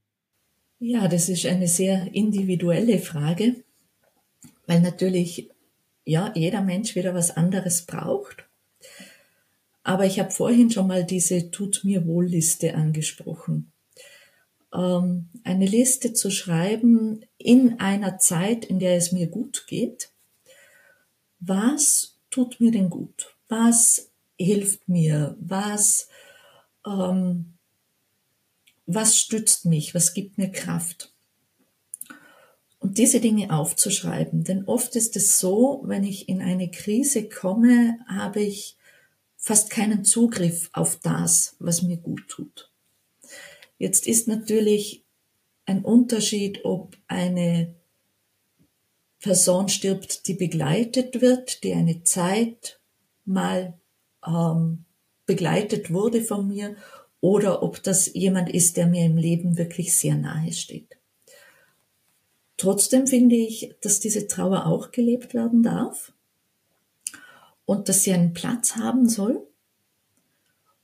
Ja, 0.79 1.09
das 1.09 1.29
ist 1.29 1.47
eine 1.47 1.69
sehr 1.69 2.15
individuelle 2.15 2.99
Frage, 2.99 3.57
weil 4.67 4.81
natürlich 4.81 5.51
ja 6.05 6.33
jeder 6.35 6.61
Mensch 6.61 6.95
wieder 6.95 7.15
was 7.15 7.37
anderes 7.37 7.83
braucht. 7.83 8.45
Aber 9.83 10.07
ich 10.07 10.19
habe 10.19 10.31
vorhin 10.31 10.71
schon 10.71 10.87
mal 10.87 11.05
diese 11.05 11.51
Tut 11.51 11.83
mir 11.85 12.07
wohl 12.07 12.27
Liste 12.27 12.75
angesprochen. 12.75 13.71
Ähm, 14.73 15.29
eine 15.45 15.67
Liste 15.67 16.15
zu 16.15 16.31
schreiben 16.31 17.25
in 17.39 17.81
einer 17.81 18.19
Zeit, 18.19 18.65
in 18.65 18.79
der 18.79 18.97
es 18.97 19.13
mir 19.13 19.27
gut 19.27 19.67
geht. 19.67 20.11
Was 21.41 22.17
tut 22.31 22.61
mir 22.61 22.71
denn 22.71 22.89
gut? 22.89 23.37
Was 23.49 24.11
hilft 24.39 24.89
mir? 24.89 25.37
Was, 25.39 26.09
ähm, 26.87 27.55
was 28.87 29.19
stützt 29.19 29.67
mich? 29.67 29.95
Was 29.95 30.15
gibt 30.15 30.39
mir 30.39 30.51
Kraft? 30.51 31.14
Und 32.85 32.99
diese 32.99 33.19
Dinge 33.19 33.51
aufzuschreiben. 33.51 34.45
Denn 34.45 34.67
oft 34.67 34.95
ist 34.95 35.17
es 35.17 35.39
so, 35.39 35.81
wenn 35.87 36.05
ich 36.05 36.29
in 36.29 36.43
eine 36.43 36.71
Krise 36.71 37.31
komme, 37.31 37.97
habe 38.07 38.43
ich 38.43 38.77
fast 39.39 39.71
keinen 39.71 40.05
Zugriff 40.05 40.69
auf 40.75 40.97
das, 40.97 41.57
was 41.59 41.81
mir 41.81 41.97
gut 41.97 42.29
tut. 42.29 42.71
Jetzt 43.79 44.07
ist 44.07 44.29
natürlich 44.29 45.03
ein 45.65 45.83
Unterschied, 45.83 46.67
ob 46.67 46.99
eine 47.07 47.75
Person 49.19 49.71
stirbt, 49.71 50.29
die 50.29 50.35
begleitet 50.35 51.23
wird, 51.23 51.65
die 51.65 51.73
eine 51.73 52.03
Zeit 52.03 52.81
mal 53.25 53.79
ähm, 54.27 54.85
begleitet 55.25 55.91
wurde 55.91 56.21
von 56.21 56.49
mir, 56.49 56.77
oder 57.23 57.63
ob 57.63 57.83
das 57.83 58.13
jemand 58.13 58.51
ist, 58.51 58.77
der 58.77 58.87
mir 58.87 59.07
im 59.07 59.17
Leben 59.17 59.57
wirklich 59.57 59.97
sehr 59.97 60.17
nahe 60.17 60.53
steht. 60.53 60.99
Trotzdem 62.57 63.07
finde 63.07 63.37
ich, 63.37 63.75
dass 63.81 64.01
diese 64.01 64.27
Trauer 64.27 64.67
auch 64.67 64.93
gelebt 64.93 65.35
werden 65.35 65.63
darf 65.63 66.13
und 67.67 67.89
dass 67.89 68.03
sie 68.03 68.13
einen 68.13 68.33
Platz 68.33 68.77
haben 68.77 69.09
soll. 69.09 69.47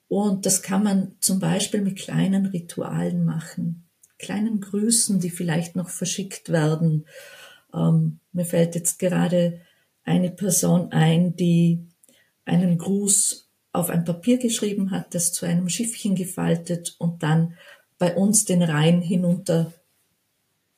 Und 0.09 0.47
das 0.47 0.63
kann 0.63 0.83
man 0.83 1.15
zum 1.21 1.39
Beispiel 1.39 1.83
mit 1.83 1.97
kleinen 1.97 2.47
Ritualen 2.47 3.25
machen, 3.25 3.85
kleinen 4.19 4.61
Grüßen, 4.61 5.21
die 5.21 5.31
vielleicht 5.31 5.77
noch 5.77 5.89
verschickt 5.89 6.49
werden, 6.49 7.07
Ähm, 7.73 8.19
mir 8.33 8.45
fällt 8.45 8.75
jetzt 8.75 8.99
gerade 8.99 9.61
eine 10.05 10.31
Person 10.31 10.91
ein, 10.93 11.37
die 11.37 11.87
einen 12.45 12.79
Gruß 12.79 13.49
auf 13.73 13.91
ein 13.91 14.05
Papier 14.05 14.39
geschrieben 14.39 14.91
hat, 14.91 15.15
das 15.15 15.33
zu 15.33 15.47
einem 15.47 15.69
Schiffchen 15.69 16.17
gefaltet 16.17 16.97
und 16.99 17.23
dann 17.23 17.55
bei 17.99 18.17
uns 18.17 18.45
den 18.45 18.63
Rhein 18.63 19.03
hinunter 19.03 19.73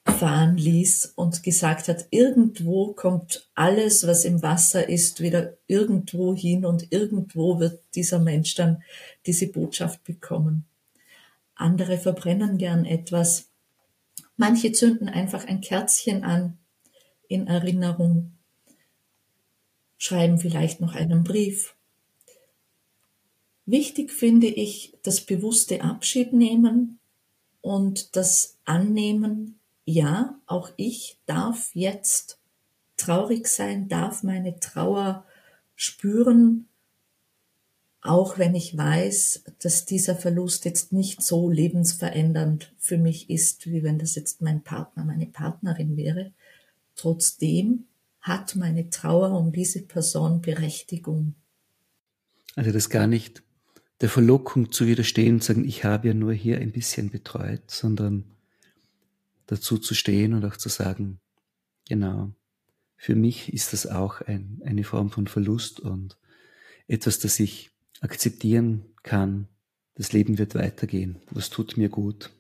fahren 0.05 0.57
ließ 0.57 1.13
und 1.15 1.43
gesagt 1.43 1.89
hat, 1.89 2.07
irgendwo 2.11 2.93
kommt 2.93 3.49
alles, 3.55 4.07
was 4.07 4.25
im 4.25 4.43
Wasser 4.43 4.89
ist, 4.89 5.21
wieder 5.21 5.57
irgendwo 5.67 6.35
hin 6.35 6.65
und 6.65 6.93
irgendwo 6.93 7.61
wird 7.61 7.81
dieser 7.95 8.19
Mensch 8.19 8.55
dann 8.55 8.83
diese 9.27 9.47
Botschaft 9.49 10.03
bekommen. 10.05 10.65
Andere 11.55 11.99
verbrennen 11.99 12.59
gern 12.59 12.85
etwas. 12.85 13.49
Manche 14.37 14.73
zünden 14.73 15.09
einfach 15.09 15.47
ein 15.47 15.61
Kerzchen 15.61 16.25
an 16.25 16.59
in 17.29 17.47
Erinnerung, 17.47 18.33
schreiben 19.99 20.39
vielleicht 20.39 20.81
noch 20.81 20.95
einen 20.95 21.23
Brief. 21.23 21.77
Wichtig 23.67 24.11
finde 24.11 24.49
ich 24.49 24.95
das 25.05 25.21
bewusste 25.21 25.83
Abschied 25.83 26.33
nehmen 26.33 26.99
und 27.61 28.17
das 28.17 28.59
Annehmen 28.65 29.61
ja, 29.85 30.39
auch 30.47 30.71
ich 30.77 31.19
darf 31.27 31.71
jetzt 31.75 32.39
traurig 32.97 33.49
sein, 33.49 33.89
darf 33.89 34.23
meine 34.23 34.59
Trauer 34.61 35.25
spüren, 35.75 36.69
auch 38.01 38.39
wenn 38.39 38.55
ich 38.55 38.77
weiß, 38.77 39.45
dass 39.61 39.87
dieser 39.87 40.17
Verlust 40.17 40.65
jetzt 40.65 40.93
nicht 40.93 41.23
so 41.23 41.49
lebensverändernd 41.49 42.73
für 42.79 42.99
mich 42.99 43.31
ist, 43.31 43.67
wie 43.67 43.83
wenn 43.83 43.99
das 43.99 44.17
jetzt 44.17 44.41
mein 44.41 44.63
Partner, 44.63 45.05
meine 45.05 45.27
Partnerin 45.27 45.97
wäre. 45.97 46.33
Trotzdem 46.97 47.85
hat 48.21 48.57
meine 48.57 48.91
Trauer 48.91 49.33
um 49.33 49.53
diese 49.53 49.83
Person 49.83 50.41
Berechtigung. 50.41 51.35
Also 52.57 52.73
das 52.73 52.91
gar 52.91 53.07
nicht 53.07 53.43
der 54.01 54.09
Verlockung 54.09 54.73
zu 54.73 54.87
widerstehen 54.87 55.41
sagen, 55.41 55.65
ich 55.65 55.85
habe 55.85 56.09
ja 56.09 56.15
nur 56.15 56.33
hier 56.33 56.59
ein 56.59 56.73
bisschen 56.73 57.11
betreut, 57.11 57.63
sondern 57.69 58.25
dazu 59.47 59.79
zu 59.79 59.95
stehen 59.95 60.35
und 60.35 60.45
auch 60.45 60.57
zu 60.57 60.69
sagen, 60.69 61.21
genau, 61.89 62.35
für 62.97 63.15
mich 63.15 63.53
ist 63.53 63.73
das 63.73 63.87
auch 63.87 64.21
ein, 64.21 64.61
eine 64.65 64.85
Form 64.85 65.11
von 65.11 65.27
Verlust 65.27 65.81
und 65.81 66.19
etwas, 66.87 67.19
das 67.19 67.41
ich 67.41 67.71
akzeptieren 68.01 68.85
kann. 69.03 69.49
Das 69.95 70.13
Leben 70.13 70.39
wird 70.39 70.55
weitergehen. 70.55 71.21
Das 71.33 71.51
tut 71.51 71.77
mir 71.77 71.89
gut. 71.89 72.31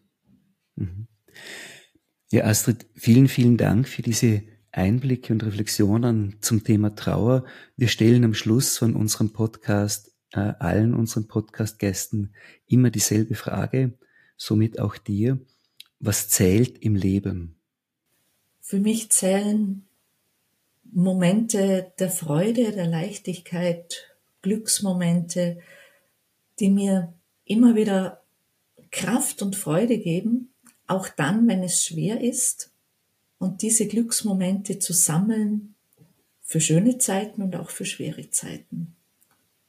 Mhm. 0.77 1.09
Ja, 2.31 2.45
Astrid, 2.45 2.87
vielen, 2.95 3.29
vielen 3.29 3.57
Dank 3.57 3.89
für 3.89 4.03
diese 4.03 4.43
Einblicke 4.71 5.33
und 5.33 5.45
Reflexionen 5.45 6.37
zum 6.41 6.65
Thema 6.65 6.95
Trauer. 6.95 7.45
Wir 7.77 7.89
stellen 7.89 8.25
am 8.25 8.33
Schluss 8.33 8.79
von 8.79 8.95
unserem 8.95 9.33
Podcast 9.33 10.13
äh, 10.33 10.55
allen 10.59 10.95
unseren 10.95 11.29
Podcast-Gästen 11.29 12.35
immer 12.67 12.91
dieselbe 12.91 13.35
Frage, 13.35 13.99
somit 14.37 14.81
auch 14.81 14.97
dir 14.97 15.39
was 16.03 16.29
zählt 16.29 16.79
im 16.79 16.97
Leben? 16.97 17.57
Für 18.61 18.81
mich 18.81 19.11
zählen 19.11 19.87
Momente 20.83 21.93
der 21.99 22.11
Freude, 22.11 22.73
der 22.73 22.89
Leichtigkeit, 22.89 24.17
Glücksmomente, 24.43 25.61
die 26.59 26.71
mir 26.71 27.15
immer 27.45 27.77
wieder 27.77 28.21
Kraft 28.91 29.43
und 29.43 29.55
Freude 29.55 29.99
geben, 29.99 30.53
auch 30.89 31.09
dann, 31.09 31.47
wenn 31.47 31.63
es 31.63 31.85
schwer 31.85 32.21
ist. 32.21 32.73
Und 33.39 33.63
diese 33.63 33.87
Glücksmomente 33.87 34.81
zu 34.81 34.93
sammeln 34.93 35.75
für 36.43 36.61
schöne 36.61 36.99
Zeiten 36.99 37.43
und 37.43 37.55
auch 37.55 37.71
für 37.71 37.85
schwere 37.87 38.29
Zeiten. 38.31 38.97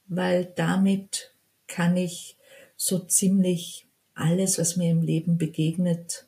Weil 0.08 0.52
damit 0.56 1.32
kann 1.68 1.96
ich 1.96 2.36
so 2.76 2.98
ziemlich 2.98 3.83
alles, 4.14 4.58
was 4.58 4.76
mir 4.76 4.90
im 4.90 5.02
Leben 5.02 5.38
begegnet, 5.38 6.26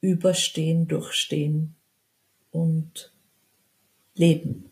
überstehen, 0.00 0.88
durchstehen 0.88 1.74
und 2.50 3.12
leben. 4.14 4.70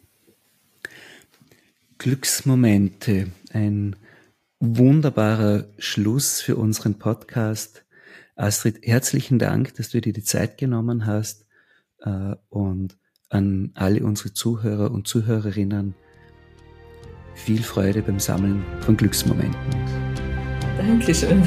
Glücksmomente, 1.98 3.28
ein 3.52 3.96
wunderbarer 4.60 5.66
Schluss 5.78 6.40
für 6.40 6.56
unseren 6.56 6.98
Podcast. 6.98 7.84
Astrid, 8.36 8.80
herzlichen 8.82 9.38
Dank, 9.38 9.74
dass 9.74 9.90
du 9.90 10.00
dir 10.00 10.12
die 10.12 10.22
Zeit 10.22 10.58
genommen 10.58 11.06
hast 11.06 11.46
äh, 12.00 12.34
und 12.48 12.96
an 13.30 13.72
alle 13.74 14.02
unsere 14.04 14.32
Zuhörer 14.32 14.90
und 14.90 15.06
Zuhörerinnen 15.06 15.94
viel 17.34 17.62
Freude 17.62 18.02
beim 18.02 18.18
Sammeln 18.18 18.64
von 18.80 18.96
Glücksmomenten. 18.96 19.54
Dankeschön. 20.78 21.46